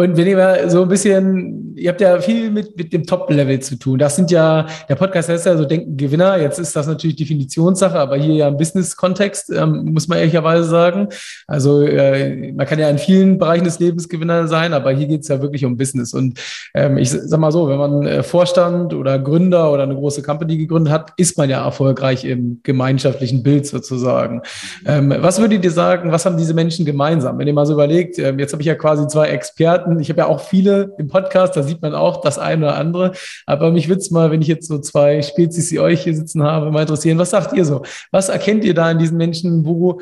Und 0.00 0.16
wenn 0.16 0.26
ihr 0.26 0.36
mal 0.36 0.70
so 0.70 0.80
ein 0.80 0.88
bisschen, 0.88 1.74
ihr 1.76 1.90
habt 1.90 2.00
ja 2.00 2.18
viel 2.20 2.50
mit, 2.50 2.74
mit 2.74 2.90
dem 2.90 3.04
Top-Level 3.04 3.60
zu 3.60 3.76
tun. 3.78 3.98
Das 3.98 4.16
sind 4.16 4.30
ja, 4.30 4.64
der 4.88 4.94
Podcast 4.94 5.28
heißt 5.28 5.44
ja 5.44 5.58
so 5.58 5.66
Denken 5.66 5.98
Gewinner. 5.98 6.38
Jetzt 6.40 6.58
ist 6.58 6.74
das 6.74 6.86
natürlich 6.86 7.16
Definitionssache, 7.16 7.98
aber 7.98 8.16
hier 8.16 8.34
ja 8.34 8.48
im 8.48 8.56
Business-Kontext, 8.56 9.50
ähm, 9.50 9.92
muss 9.92 10.08
man 10.08 10.16
ehrlicherweise 10.16 10.64
sagen. 10.64 11.08
Also 11.46 11.82
äh, 11.82 12.50
man 12.52 12.66
kann 12.66 12.78
ja 12.78 12.88
in 12.88 12.96
vielen 12.96 13.36
Bereichen 13.36 13.64
des 13.64 13.78
Lebens 13.78 14.08
Gewinner 14.08 14.48
sein, 14.48 14.72
aber 14.72 14.90
hier 14.92 15.06
geht 15.06 15.20
es 15.20 15.28
ja 15.28 15.42
wirklich 15.42 15.66
um 15.66 15.76
Business. 15.76 16.14
Und 16.14 16.40
ähm, 16.72 16.96
ich 16.96 17.10
sag 17.10 17.38
mal 17.38 17.52
so, 17.52 17.68
wenn 17.68 17.76
man 17.76 18.06
äh, 18.06 18.22
Vorstand 18.22 18.94
oder 18.94 19.18
Gründer 19.18 19.70
oder 19.70 19.82
eine 19.82 19.94
große 19.94 20.22
Company 20.22 20.56
gegründet 20.56 20.94
hat, 20.94 21.12
ist 21.18 21.36
man 21.36 21.50
ja 21.50 21.62
erfolgreich 21.62 22.24
im 22.24 22.60
gemeinschaftlichen 22.62 23.42
Bild 23.42 23.66
sozusagen. 23.66 24.40
Ähm, 24.86 25.12
was 25.18 25.38
würdet 25.42 25.62
ihr 25.62 25.70
sagen, 25.70 26.10
was 26.10 26.24
haben 26.24 26.38
diese 26.38 26.54
Menschen 26.54 26.86
gemeinsam? 26.86 27.38
Wenn 27.38 27.46
ihr 27.46 27.52
mal 27.52 27.66
so 27.66 27.74
überlegt, 27.74 28.18
äh, 28.18 28.32
jetzt 28.38 28.54
habe 28.54 28.62
ich 28.62 28.66
ja 28.66 28.74
quasi 28.74 29.06
zwei 29.06 29.28
Experten, 29.28 29.89
Experten. 29.90 30.00
Ich 30.00 30.10
habe 30.10 30.20
ja 30.20 30.26
auch 30.26 30.40
viele 30.40 30.94
im 30.98 31.08
Podcast, 31.08 31.56
da 31.56 31.62
sieht 31.62 31.82
man 31.82 31.94
auch 31.94 32.20
das 32.20 32.38
eine 32.38 32.66
oder 32.66 32.76
andere. 32.76 33.12
Aber 33.46 33.70
mich 33.70 33.88
würde 33.88 34.00
es 34.00 34.10
mal, 34.10 34.30
wenn 34.30 34.42
ich 34.42 34.48
jetzt 34.48 34.68
so 34.68 34.78
zwei 34.78 35.22
Spezies, 35.22 35.68
die 35.68 35.80
euch 35.80 36.04
hier 36.04 36.14
sitzen 36.14 36.42
habe, 36.42 36.70
mal 36.70 36.82
interessieren. 36.82 37.18
Was 37.18 37.30
sagt 37.30 37.56
ihr 37.56 37.64
so? 37.64 37.82
Was 38.10 38.28
erkennt 38.28 38.64
ihr 38.64 38.74
da 38.74 38.90
in 38.90 38.98
diesen 38.98 39.16
Menschen? 39.16 39.64
Wo 39.64 40.00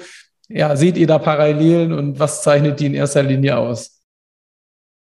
ja, 0.48 0.76
seht 0.76 0.96
ihr 0.96 1.06
da 1.06 1.18
Parallelen 1.18 1.92
und 1.92 2.18
was 2.18 2.42
zeichnet 2.42 2.80
die 2.80 2.86
in 2.86 2.94
erster 2.94 3.22
Linie 3.22 3.58
aus? 3.58 4.02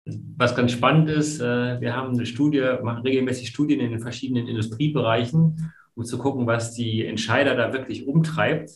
Was 0.05 0.55
ganz 0.55 0.71
spannend 0.71 1.09
ist, 1.09 1.39
äh, 1.39 1.79
wir 1.79 1.95
haben 1.95 2.13
eine 2.13 2.25
Studie, 2.25 2.67
machen 2.81 3.03
regelmäßig 3.03 3.47
Studien 3.47 3.79
in 3.79 3.91
den 3.91 3.99
verschiedenen 3.99 4.47
Industriebereichen, 4.47 5.71
um 5.95 6.03
zu 6.03 6.17
gucken, 6.17 6.47
was 6.47 6.73
die 6.73 7.05
Entscheider 7.05 7.55
da 7.55 7.71
wirklich 7.71 8.07
umtreibt. 8.07 8.71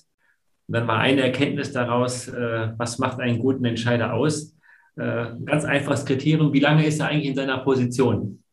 Und 0.68 0.74
dann 0.74 0.86
mal 0.86 1.00
eine 1.00 1.24
Erkenntnis 1.24 1.74
daraus, 1.74 2.28
äh, 2.28 2.70
was 2.78 3.00
macht 3.00 3.20
einen 3.20 3.40
guten 3.40 3.66
Entscheider 3.66 4.14
aus? 4.14 4.55
Äh, 4.98 5.26
ganz 5.46 5.66
einfaches 5.66 6.06
Kriterium, 6.06 6.54
wie 6.54 6.60
lange 6.60 6.86
ist 6.86 7.00
er 7.00 7.08
eigentlich 7.08 7.30
in 7.30 7.36
seiner 7.36 7.60
Position? 7.60 8.44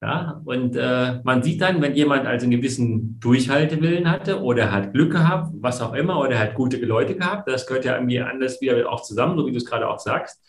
Ja, 0.00 0.42
und 0.44 0.76
äh, 0.76 1.20
man 1.24 1.42
sieht 1.42 1.62
dann, 1.62 1.80
wenn 1.80 1.94
jemand 1.94 2.26
also 2.26 2.44
einen 2.44 2.50
gewissen 2.50 3.18
Durchhaltewillen 3.20 4.10
hatte 4.10 4.42
oder 4.42 4.70
hat 4.70 4.92
Glück 4.92 5.12
gehabt, 5.12 5.54
was 5.60 5.80
auch 5.80 5.94
immer, 5.94 6.20
oder 6.20 6.38
hat 6.38 6.54
gute 6.54 6.76
Leute 6.76 7.16
gehabt, 7.16 7.48
das 7.48 7.66
gehört 7.66 7.86
ja 7.86 7.94
irgendwie 7.94 8.20
anders 8.20 8.60
wieder 8.60 8.90
auch 8.92 9.02
zusammen, 9.02 9.38
so 9.38 9.46
wie 9.46 9.52
du 9.52 9.56
es 9.56 9.64
gerade 9.64 9.88
auch 9.88 9.98
sagst. 9.98 10.44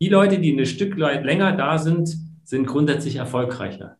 Die 0.00 0.08
Leute, 0.08 0.40
die 0.40 0.52
ein 0.52 0.66
Stück 0.66 0.96
länger 0.96 1.52
da 1.52 1.78
sind, 1.78 2.16
sind 2.42 2.66
grundsätzlich 2.66 3.16
erfolgreicher. 3.16 3.96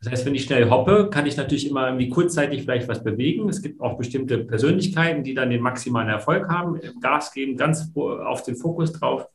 Das 0.00 0.12
heißt, 0.12 0.26
wenn 0.26 0.34
ich 0.34 0.44
schnell 0.44 0.70
hoppe, 0.70 1.08
kann 1.10 1.26
ich 1.26 1.36
natürlich 1.36 1.68
immer 1.68 1.86
irgendwie 1.86 2.10
kurzzeitig 2.10 2.62
vielleicht 2.62 2.88
was 2.88 3.02
bewegen. 3.02 3.48
Es 3.48 3.62
gibt 3.62 3.80
auch 3.80 3.96
bestimmte 3.96 4.38
Persönlichkeiten, 4.38 5.24
die 5.24 5.34
dann 5.34 5.50
den 5.50 5.62
maximalen 5.62 6.10
Erfolg 6.10 6.48
haben, 6.48 6.78
Gas 7.00 7.32
geben, 7.32 7.56
ganz 7.56 7.90
auf 7.94 8.42
den 8.42 8.54
Fokus 8.54 8.92
drauf. 8.92 9.26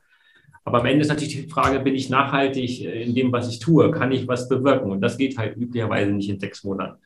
Aber 0.69 0.81
am 0.81 0.85
Ende 0.85 1.01
ist 1.01 1.07
natürlich 1.07 1.35
die 1.35 1.49
Frage, 1.49 1.79
bin 1.79 1.95
ich 1.95 2.11
nachhaltig 2.11 2.85
in 2.85 3.15
dem, 3.15 3.31
was 3.31 3.49
ich 3.49 3.57
tue? 3.57 3.89
Kann 3.89 4.11
ich 4.11 4.27
was 4.27 4.47
bewirken? 4.47 4.91
Und 4.91 5.01
das 5.01 5.17
geht 5.17 5.35
halt 5.35 5.57
üblicherweise 5.57 6.11
nicht 6.11 6.29
in 6.29 6.39
sechs 6.39 6.63
Monaten. 6.63 7.01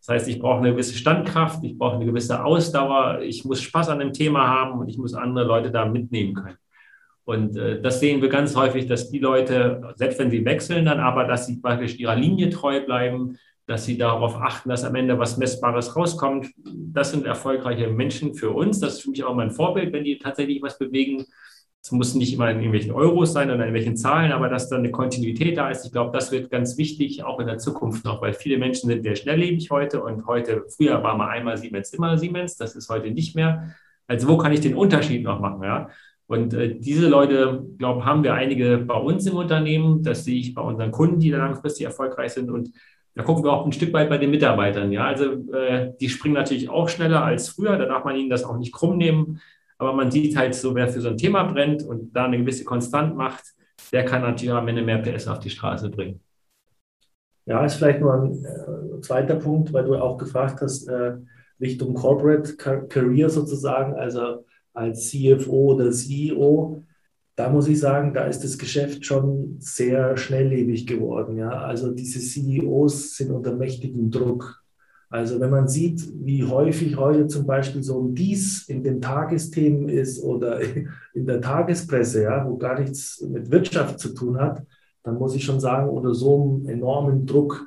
Das 0.00 0.08
heißt, 0.08 0.28
ich 0.28 0.38
brauche 0.38 0.60
eine 0.60 0.70
gewisse 0.70 0.94
Standkraft, 0.94 1.62
ich 1.64 1.76
brauche 1.76 1.96
eine 1.96 2.06
gewisse 2.06 2.42
Ausdauer, 2.42 3.20
ich 3.20 3.44
muss 3.44 3.60
Spaß 3.60 3.90
an 3.90 3.98
dem 3.98 4.14
Thema 4.14 4.48
haben 4.48 4.80
und 4.80 4.88
ich 4.88 4.96
muss 4.96 5.12
andere 5.12 5.44
Leute 5.44 5.70
da 5.70 5.84
mitnehmen 5.84 6.32
können. 6.32 6.56
Und 7.24 7.58
äh, 7.58 7.82
das 7.82 8.00
sehen 8.00 8.22
wir 8.22 8.30
ganz 8.30 8.56
häufig, 8.56 8.86
dass 8.86 9.10
die 9.10 9.18
Leute, 9.18 9.82
selbst 9.96 10.18
wenn 10.18 10.30
sie 10.30 10.46
wechseln, 10.46 10.86
dann 10.86 11.00
aber, 11.00 11.24
dass 11.24 11.46
sie 11.46 11.60
praktisch 11.60 11.98
ihrer 11.98 12.16
Linie 12.16 12.48
treu 12.48 12.82
bleiben, 12.86 13.36
dass 13.66 13.84
sie 13.84 13.98
darauf 13.98 14.36
achten, 14.36 14.70
dass 14.70 14.84
am 14.84 14.94
Ende 14.94 15.18
was 15.18 15.36
Messbares 15.36 15.94
rauskommt. 15.94 16.48
Das 16.64 17.10
sind 17.10 17.26
erfolgreiche 17.26 17.88
Menschen 17.88 18.34
für 18.34 18.50
uns. 18.50 18.80
Das 18.80 18.94
ist 18.94 19.02
für 19.02 19.10
mich 19.10 19.24
auch 19.24 19.34
mein 19.34 19.50
Vorbild, 19.50 19.92
wenn 19.92 20.04
die 20.04 20.18
tatsächlich 20.18 20.62
was 20.62 20.78
bewegen 20.78 21.26
Es 21.84 21.92
muss 21.92 22.14
nicht 22.14 22.32
immer 22.32 22.50
in 22.50 22.56
irgendwelchen 22.56 22.92
Euros 22.92 23.34
sein 23.34 23.48
oder 23.48 23.56
in 23.56 23.60
irgendwelchen 23.60 23.96
Zahlen, 23.98 24.32
aber 24.32 24.48
dass 24.48 24.70
da 24.70 24.76
eine 24.76 24.90
Kontinuität 24.90 25.58
da 25.58 25.68
ist. 25.68 25.84
Ich 25.84 25.92
glaube, 25.92 26.16
das 26.16 26.32
wird 26.32 26.50
ganz 26.50 26.78
wichtig, 26.78 27.22
auch 27.24 27.38
in 27.40 27.46
der 27.46 27.58
Zukunft 27.58 28.06
noch, 28.06 28.22
weil 28.22 28.32
viele 28.32 28.56
Menschen 28.56 28.88
sind 28.88 29.02
sehr 29.02 29.16
schnelllebig 29.16 29.70
heute 29.70 30.02
und 30.02 30.26
heute, 30.26 30.64
früher 30.74 31.02
war 31.02 31.14
mal 31.18 31.28
einmal 31.28 31.58
Siemens, 31.58 31.92
immer 31.92 32.16
Siemens, 32.16 32.56
das 32.56 32.74
ist 32.74 32.88
heute 32.88 33.10
nicht 33.10 33.36
mehr. 33.36 33.74
Also 34.06 34.28
wo 34.28 34.38
kann 34.38 34.52
ich 34.52 34.60
den 34.60 34.74
Unterschied 34.74 35.24
noch 35.24 35.40
machen? 35.40 35.62
Ja? 35.62 35.90
Und 36.26 36.54
äh, 36.54 36.74
diese 36.74 37.06
Leute, 37.06 37.66
glaube 37.76 38.06
haben 38.06 38.22
wir 38.22 38.32
einige 38.32 38.78
bei 38.78 38.94
uns 38.94 39.26
im 39.26 39.36
Unternehmen. 39.36 40.02
Das 40.02 40.24
sehe 40.24 40.40
ich 40.40 40.54
bei 40.54 40.62
unseren 40.62 40.90
Kunden, 40.90 41.20
die 41.20 41.30
da 41.30 41.36
langfristig 41.36 41.84
erfolgreich 41.84 42.32
sind. 42.32 42.50
Und 42.50 42.70
da 43.14 43.22
gucken 43.22 43.44
wir 43.44 43.52
auch 43.52 43.66
ein 43.66 43.72
Stück 43.72 43.92
weit 43.92 44.08
bei 44.08 44.16
den 44.16 44.30
Mitarbeitern. 44.30 44.90
Ja, 44.90 45.04
also 45.04 45.32
äh, 45.52 45.92
die 46.00 46.08
springen 46.08 46.34
natürlich 46.34 46.70
auch 46.70 46.88
schneller 46.88 47.22
als 47.22 47.50
früher. 47.50 47.76
Da 47.76 47.84
darf 47.84 48.04
man 48.04 48.16
ihnen 48.16 48.30
das 48.30 48.44
auch 48.44 48.56
nicht 48.56 48.72
krumm 48.72 48.96
nehmen. 48.96 49.40
Aber 49.78 49.92
man 49.92 50.10
sieht 50.10 50.36
halt 50.36 50.54
so, 50.54 50.74
wer 50.74 50.88
für 50.88 51.00
so 51.00 51.08
ein 51.08 51.16
Thema 51.16 51.44
brennt 51.44 51.82
und 51.82 52.14
da 52.14 52.24
eine 52.24 52.38
gewisse 52.38 52.64
Konstant 52.64 53.16
macht, 53.16 53.44
der 53.92 54.04
kann 54.04 54.22
natürlich 54.22 54.54
am 54.54 54.68
Ende 54.68 54.82
mehr 54.82 54.98
PS 54.98 55.28
auf 55.28 55.40
die 55.40 55.50
Straße 55.50 55.90
bringen. 55.90 56.20
Ja, 57.46 57.64
ist 57.64 57.74
vielleicht 57.74 58.00
nur 58.00 58.14
ein 58.14 58.44
äh, 58.44 59.00
zweiter 59.02 59.36
Punkt, 59.36 59.72
weil 59.72 59.84
du 59.84 59.96
auch 59.96 60.16
gefragt 60.16 60.60
hast, 60.62 60.88
äh, 60.88 61.16
Richtung 61.60 61.94
Corporate 61.94 62.56
Career 62.56 63.28
sozusagen, 63.28 63.94
also 63.94 64.44
als 64.72 65.10
CFO 65.10 65.74
oder 65.74 65.90
CEO. 65.90 66.82
Da 67.36 67.48
muss 67.48 67.68
ich 67.68 67.80
sagen, 67.80 68.14
da 68.14 68.24
ist 68.24 68.44
das 68.44 68.58
Geschäft 68.58 69.04
schon 69.04 69.56
sehr 69.58 70.16
schnelllebig 70.16 70.86
geworden. 70.86 71.36
Ja? 71.36 71.50
Also 71.50 71.92
diese 71.92 72.20
CEOs 72.20 73.16
sind 73.16 73.30
unter 73.30 73.54
mächtigem 73.54 74.10
Druck. 74.10 74.63
Also 75.10 75.40
wenn 75.40 75.50
man 75.50 75.68
sieht, 75.68 76.02
wie 76.24 76.44
häufig 76.44 76.96
heute 76.96 77.26
zum 77.26 77.46
Beispiel 77.46 77.82
so 77.82 78.00
ein 78.00 78.14
Dies 78.14 78.68
in 78.68 78.82
den 78.82 79.00
Tagesthemen 79.00 79.88
ist 79.88 80.22
oder 80.22 80.60
in 81.14 81.26
der 81.26 81.40
Tagespresse, 81.40 82.22
ja, 82.24 82.46
wo 82.48 82.56
gar 82.56 82.80
nichts 82.80 83.20
mit 83.20 83.50
Wirtschaft 83.50 84.00
zu 84.00 84.14
tun 84.14 84.38
hat, 84.38 84.62
dann 85.02 85.16
muss 85.16 85.34
ich 85.34 85.44
schon 85.44 85.60
sagen, 85.60 85.88
unter 85.90 86.14
so 86.14 86.42
einem 86.42 86.68
enormen 86.68 87.26
Druck 87.26 87.66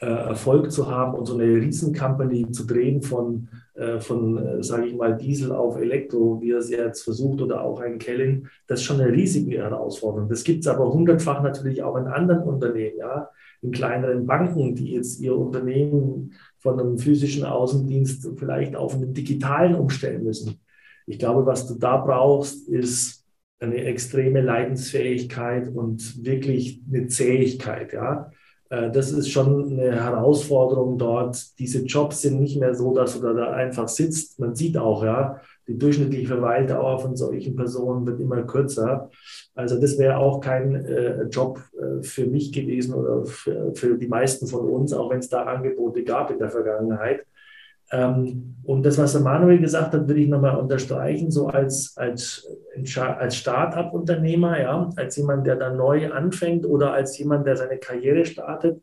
äh, 0.00 0.06
Erfolg 0.06 0.70
zu 0.70 0.88
haben 0.88 1.14
und 1.14 1.26
so 1.26 1.34
eine 1.34 1.44
Riesencompany 1.44 2.52
zu 2.52 2.64
drehen 2.64 3.02
von, 3.02 3.48
äh, 3.74 3.98
von 3.98 4.38
äh, 4.38 4.62
sage 4.62 4.86
ich 4.86 4.94
mal, 4.94 5.16
Diesel 5.16 5.50
auf 5.50 5.76
Elektro, 5.76 6.40
wie 6.40 6.52
er 6.52 6.58
es 6.58 6.70
jetzt 6.70 7.02
versucht, 7.02 7.40
oder 7.40 7.62
auch 7.62 7.80
ein 7.80 7.98
Kellen, 7.98 8.48
das 8.68 8.78
ist 8.78 8.86
schon 8.86 9.00
eine 9.00 9.12
riesige 9.12 9.58
Herausforderung. 9.58 10.28
Das 10.28 10.44
gibt 10.44 10.60
es 10.60 10.68
aber 10.68 10.92
hundertfach 10.92 11.42
natürlich 11.42 11.82
auch 11.82 11.96
in 11.96 12.06
anderen 12.06 12.44
Unternehmen, 12.44 12.96
ja, 12.96 13.28
in 13.60 13.72
kleineren 13.72 14.24
Banken, 14.24 14.76
die 14.76 14.92
jetzt 14.92 15.20
ihr 15.20 15.36
Unternehmen 15.36 16.32
von 16.58 16.78
einem 16.78 16.98
physischen 16.98 17.44
Außendienst 17.44 18.28
vielleicht 18.36 18.76
auf 18.76 18.94
einen 18.94 19.14
digitalen 19.14 19.74
umstellen 19.74 20.24
müssen. 20.24 20.60
Ich 21.06 21.18
glaube, 21.18 21.46
was 21.46 21.66
du 21.66 21.74
da 21.74 21.96
brauchst, 21.98 22.68
ist 22.68 23.24
eine 23.60 23.76
extreme 23.84 24.40
Leidensfähigkeit 24.40 25.68
und 25.74 26.24
wirklich 26.24 26.80
eine 26.88 27.08
Zähigkeit. 27.08 27.92
Ja? 27.92 28.30
Äh, 28.70 28.90
das 28.90 29.10
ist 29.10 29.30
schon 29.30 29.72
eine 29.72 30.02
Herausforderung 30.02 30.98
dort. 30.98 31.58
Diese 31.58 31.84
Jobs 31.84 32.22
sind 32.22 32.40
nicht 32.40 32.58
mehr 32.58 32.74
so, 32.74 32.94
dass 32.94 33.20
du 33.20 33.34
da 33.34 33.50
einfach 33.52 33.88
sitzt. 33.88 34.38
Man 34.38 34.54
sieht 34.54 34.76
auch, 34.76 35.02
ja, 35.02 35.40
die 35.68 35.78
durchschnittliche 35.78 36.26
Verweildauer 36.26 36.98
von 36.98 37.14
solchen 37.14 37.54
Personen 37.54 38.06
wird 38.06 38.20
immer 38.20 38.42
kürzer. 38.42 39.10
Also 39.54 39.78
das 39.78 39.98
wäre 39.98 40.16
auch 40.16 40.40
kein 40.40 40.74
äh, 40.74 41.24
Job 41.24 41.60
äh, 41.78 42.02
für 42.02 42.26
mich 42.26 42.52
gewesen 42.52 42.94
oder 42.94 43.26
für, 43.26 43.98
die 43.98 44.08
meisten 44.08 44.46
von 44.46 44.68
uns, 44.68 44.92
auch 44.94 45.10
wenn 45.10 45.18
es 45.18 45.28
da 45.28 45.42
Angebote 45.42 46.02
gab 46.04 46.30
in 46.30 46.38
der 46.38 46.50
Vergangenheit. 46.50 47.26
Ähm, 47.90 48.56
und 48.64 48.84
das, 48.84 48.98
was 48.98 49.12
der 49.12 49.20
Manuel 49.20 49.58
gesagt 49.58 49.92
hat, 49.92 50.08
würde 50.08 50.20
ich 50.20 50.28
nochmal 50.28 50.58
unterstreichen, 50.58 51.30
so 51.30 51.48
als, 51.48 51.94
als, 51.96 52.48
als 52.96 53.36
Start-up-Unternehmer, 53.36 54.60
ja, 54.60 54.90
als 54.96 55.16
jemand, 55.16 55.46
der 55.46 55.56
da 55.56 55.72
neu 55.72 56.10
anfängt 56.12 56.66
oder 56.66 56.92
als 56.92 57.18
jemand, 57.18 57.46
der 57.46 57.56
seine 57.56 57.78
Karriere 57.78 58.24
startet, 58.24 58.82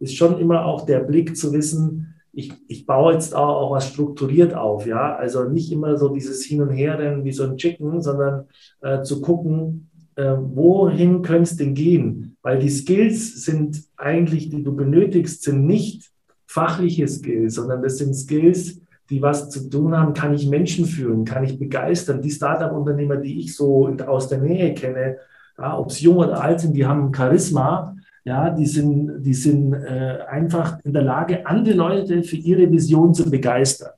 ist 0.00 0.16
schon 0.16 0.38
immer 0.38 0.66
auch 0.66 0.84
der 0.84 1.00
Blick 1.00 1.36
zu 1.36 1.52
wissen, 1.52 2.13
ich, 2.36 2.52
ich 2.68 2.86
baue 2.86 3.12
jetzt 3.12 3.34
auch, 3.34 3.56
auch 3.56 3.70
was 3.72 3.88
strukturiert 3.88 4.54
auf, 4.54 4.86
ja, 4.86 5.14
also 5.16 5.44
nicht 5.44 5.70
immer 5.72 5.96
so 5.96 6.08
dieses 6.08 6.44
Hin- 6.44 6.62
und 6.62 6.70
Herrennen 6.70 7.24
wie 7.24 7.32
so 7.32 7.44
ein 7.44 7.56
Chicken, 7.56 8.00
sondern 8.00 8.44
äh, 8.80 9.02
zu 9.02 9.20
gucken, 9.20 9.90
äh, 10.16 10.34
wohin 10.38 11.22
könnte 11.22 11.42
es 11.42 11.56
denn 11.56 11.74
gehen? 11.74 12.36
Weil 12.42 12.58
die 12.58 12.70
Skills 12.70 13.44
sind 13.44 13.82
eigentlich, 13.96 14.50
die 14.50 14.62
du 14.62 14.74
benötigst, 14.74 15.42
sind 15.42 15.66
nicht 15.66 16.10
fachliche 16.46 17.08
Skills, 17.08 17.54
sondern 17.54 17.82
das 17.82 17.98
sind 17.98 18.14
Skills, 18.14 18.80
die 19.10 19.20
was 19.20 19.50
zu 19.50 19.68
tun 19.68 19.96
haben, 19.96 20.14
kann 20.14 20.34
ich 20.34 20.48
Menschen 20.48 20.86
führen, 20.86 21.24
kann 21.24 21.44
ich 21.44 21.58
begeistern. 21.58 22.22
Die 22.22 22.30
Startup-Unternehmer, 22.30 23.16
die 23.16 23.40
ich 23.40 23.54
so 23.54 23.88
aus 24.06 24.28
der 24.28 24.38
Nähe 24.38 24.72
kenne, 24.74 25.18
ja, 25.58 25.78
ob 25.78 25.90
es 25.90 26.00
jung 26.00 26.16
oder 26.16 26.42
alt 26.42 26.60
sind, 26.60 26.74
die 26.74 26.86
haben 26.86 27.14
Charisma, 27.14 27.96
ja, 28.24 28.50
die 28.50 28.66
sind, 28.66 29.22
die 29.22 29.34
sind 29.34 29.74
äh, 29.74 30.18
einfach 30.28 30.78
in 30.82 30.92
der 30.92 31.02
Lage, 31.02 31.46
andere 31.46 31.74
Leute 31.74 32.22
für 32.22 32.36
ihre 32.36 32.70
Vision 32.70 33.12
zu 33.12 33.30
begeistern. 33.30 33.90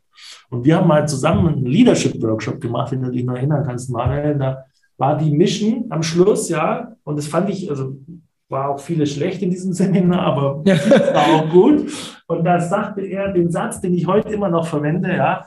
Und 0.50 0.64
wir 0.64 0.76
haben 0.76 0.88
mal 0.88 1.06
zusammen 1.06 1.48
einen 1.48 1.66
Leadership-Workshop 1.66 2.60
gemacht, 2.60 2.92
wenn 2.92 3.02
du 3.02 3.10
dich 3.10 3.24
noch 3.24 3.36
erinnern 3.36 3.64
kannst, 3.64 3.90
Manuel. 3.90 4.36
Da 4.38 4.64
war 4.96 5.16
die 5.16 5.30
Mission 5.30 5.86
am 5.90 6.02
Schluss, 6.02 6.48
ja, 6.48 6.92
und 7.04 7.16
das 7.16 7.26
fand 7.26 7.50
ich, 7.50 7.70
also 7.70 7.96
war 8.48 8.70
auch 8.70 8.80
vieles 8.80 9.12
schlecht 9.12 9.42
in 9.42 9.50
diesem 9.50 9.72
Seminar, 9.72 10.20
aber 10.20 10.64
war 10.66 11.26
auch 11.34 11.50
gut. 11.50 11.90
Und 12.26 12.44
da 12.44 12.60
sagte 12.60 13.02
er 13.02 13.32
den 13.32 13.50
Satz, 13.50 13.80
den 13.80 13.94
ich 13.94 14.06
heute 14.06 14.30
immer 14.30 14.48
noch 14.48 14.66
verwende, 14.66 15.14
ja, 15.14 15.44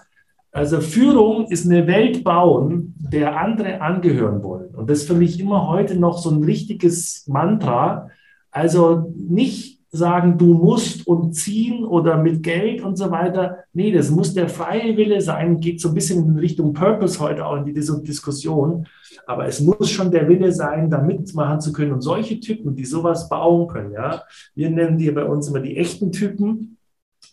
also 0.52 0.82
Führung 0.82 1.46
ist 1.48 1.66
eine 1.66 1.86
Welt 1.86 2.24
bauen, 2.24 2.96
der 2.98 3.40
andere 3.40 3.82
angehören 3.82 4.42
wollen. 4.42 4.74
Und 4.74 4.90
das 4.90 5.00
ist 5.00 5.08
für 5.08 5.14
mich 5.14 5.40
immer 5.40 5.68
heute 5.68 5.96
noch 5.96 6.18
so 6.18 6.32
ein 6.32 6.44
richtiges 6.44 7.26
Mantra. 7.28 8.10
Also 8.52 9.14
nicht 9.16 9.80
sagen, 9.92 10.38
du 10.38 10.54
musst 10.54 11.08
und 11.08 11.34
ziehen 11.34 11.84
oder 11.84 12.18
mit 12.18 12.44
Geld 12.44 12.82
und 12.82 12.96
so 12.96 13.10
weiter. 13.10 13.58
Nee, 13.74 13.92
das 13.92 14.12
muss 14.12 14.34
der 14.34 14.48
freie 14.48 14.96
Wille 14.98 15.20
sein, 15.22 15.60
geht 15.60 15.82
so 15.82 15.90
ein 15.90 15.96
bisschen 15.96 16.24
in 16.26 16.38
Richtung 16.38 16.74
Purpose 16.74 17.20
heute 17.20 17.46
auch 17.46 17.58
in 17.58 17.66
die 17.66 17.74
Diskussion. 17.74 18.86
Aber 19.26 19.48
es 19.48 19.62
muss 19.62 19.90
schon 19.90 20.12
der 20.12 20.28
Wille 20.30 20.52
sein, 20.52 20.90
da 20.90 21.02
mitmachen 21.02 21.60
zu 21.60 21.74
können. 21.74 21.94
Und 21.94 22.02
solche 22.02 22.40
Typen, 22.40 22.76
die 22.76 22.86
sowas 22.86 23.30
bauen 23.30 23.68
können, 23.68 23.94
ja, 23.94 24.24
wir 24.54 24.70
nennen 24.70 24.98
die 24.98 25.10
bei 25.12 25.26
uns 25.26 25.48
immer 25.48 25.60
die 25.60 25.78
echten 25.78 26.12
Typen, 26.12 26.78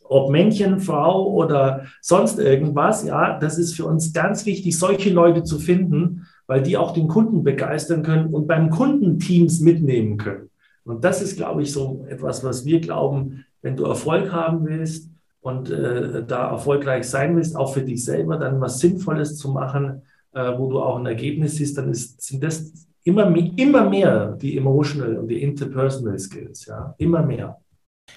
ob 0.09 0.31
Männchen, 0.31 0.81
Frau 0.81 1.31
oder 1.33 1.87
sonst 2.01 2.39
irgendwas, 2.39 3.05
ja, 3.05 3.39
das 3.39 3.59
ist 3.59 3.75
für 3.75 3.85
uns 3.85 4.13
ganz 4.13 4.47
wichtig, 4.47 4.79
solche 4.79 5.11
Leute 5.11 5.43
zu 5.43 5.59
finden, 5.59 6.27
weil 6.47 6.63
die 6.63 6.77
auch 6.77 6.93
den 6.93 7.09
Kunden 7.09 7.43
begeistern 7.43 8.03
können 8.03 8.33
und 8.33 8.47
beim 8.47 8.71
Kunden 8.71 9.19
Teams 9.19 9.61
mitnehmen 9.61 10.17
können. 10.17 10.49
Und 10.87 11.05
das 11.05 11.21
ist, 11.21 11.37
glaube 11.37 11.63
ich, 11.63 11.73
so 11.73 12.07
etwas, 12.09 12.45
was 12.45 12.65
wir 12.65 12.81
glauben, 12.81 13.45
wenn 13.63 13.77
du 13.77 13.85
Erfolg 13.85 14.33
haben 14.33 14.65
willst 14.67 15.11
und 15.41 15.71
äh, 15.71 16.25
da 16.25 16.51
erfolgreich 16.51 17.09
sein 17.09 17.37
willst, 17.37 17.57
auch 17.57 17.75
für 17.75 17.83
dich 17.83 18.05
selber, 18.05 18.37
dann 18.37 18.61
was 18.61 18.81
Sinnvolles 18.81 19.37
zu 19.37 19.51
machen, 19.51 20.03
äh, 20.33 20.53
wo 20.57 20.71
du 20.71 20.81
auch 20.81 20.99
ein 20.99 21.07
Ergebnis 21.07 21.57
siehst, 21.57 21.77
dann 21.77 21.91
ist, 21.91 22.23
sind 22.23 22.43
das 22.43 22.73
immer, 23.05 23.35
immer 23.57 23.89
mehr 23.89 24.33
die 24.41 24.57
emotional 24.57 25.17
und 25.17 25.29
die 25.29 25.43
interpersonal 25.43 26.19
Skills, 26.19 26.67
ja, 26.67 26.95
immer 26.99 27.23
mehr. 27.23 27.59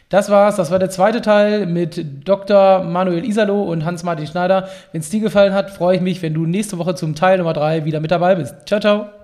Das 0.09 0.29
war's. 0.29 0.55
Das 0.55 0.71
war 0.71 0.79
der 0.79 0.89
zweite 0.89 1.21
Teil 1.21 1.65
mit 1.65 2.27
Dr. 2.27 2.83
Manuel 2.83 3.25
Isalo 3.25 3.63
und 3.63 3.85
Hans-Martin 3.85 4.27
Schneider. 4.27 4.67
Wenn 4.91 5.01
es 5.01 5.09
dir 5.09 5.19
gefallen 5.19 5.53
hat, 5.53 5.71
freue 5.71 5.95
ich 5.95 6.01
mich, 6.01 6.21
wenn 6.21 6.33
du 6.33 6.45
nächste 6.45 6.77
Woche 6.77 6.95
zum 6.95 7.15
Teil 7.15 7.37
Nummer 7.37 7.53
drei 7.53 7.85
wieder 7.85 7.99
mit 7.99 8.11
dabei 8.11 8.35
bist. 8.35 8.55
Ciao, 8.67 8.79
ciao. 8.79 9.18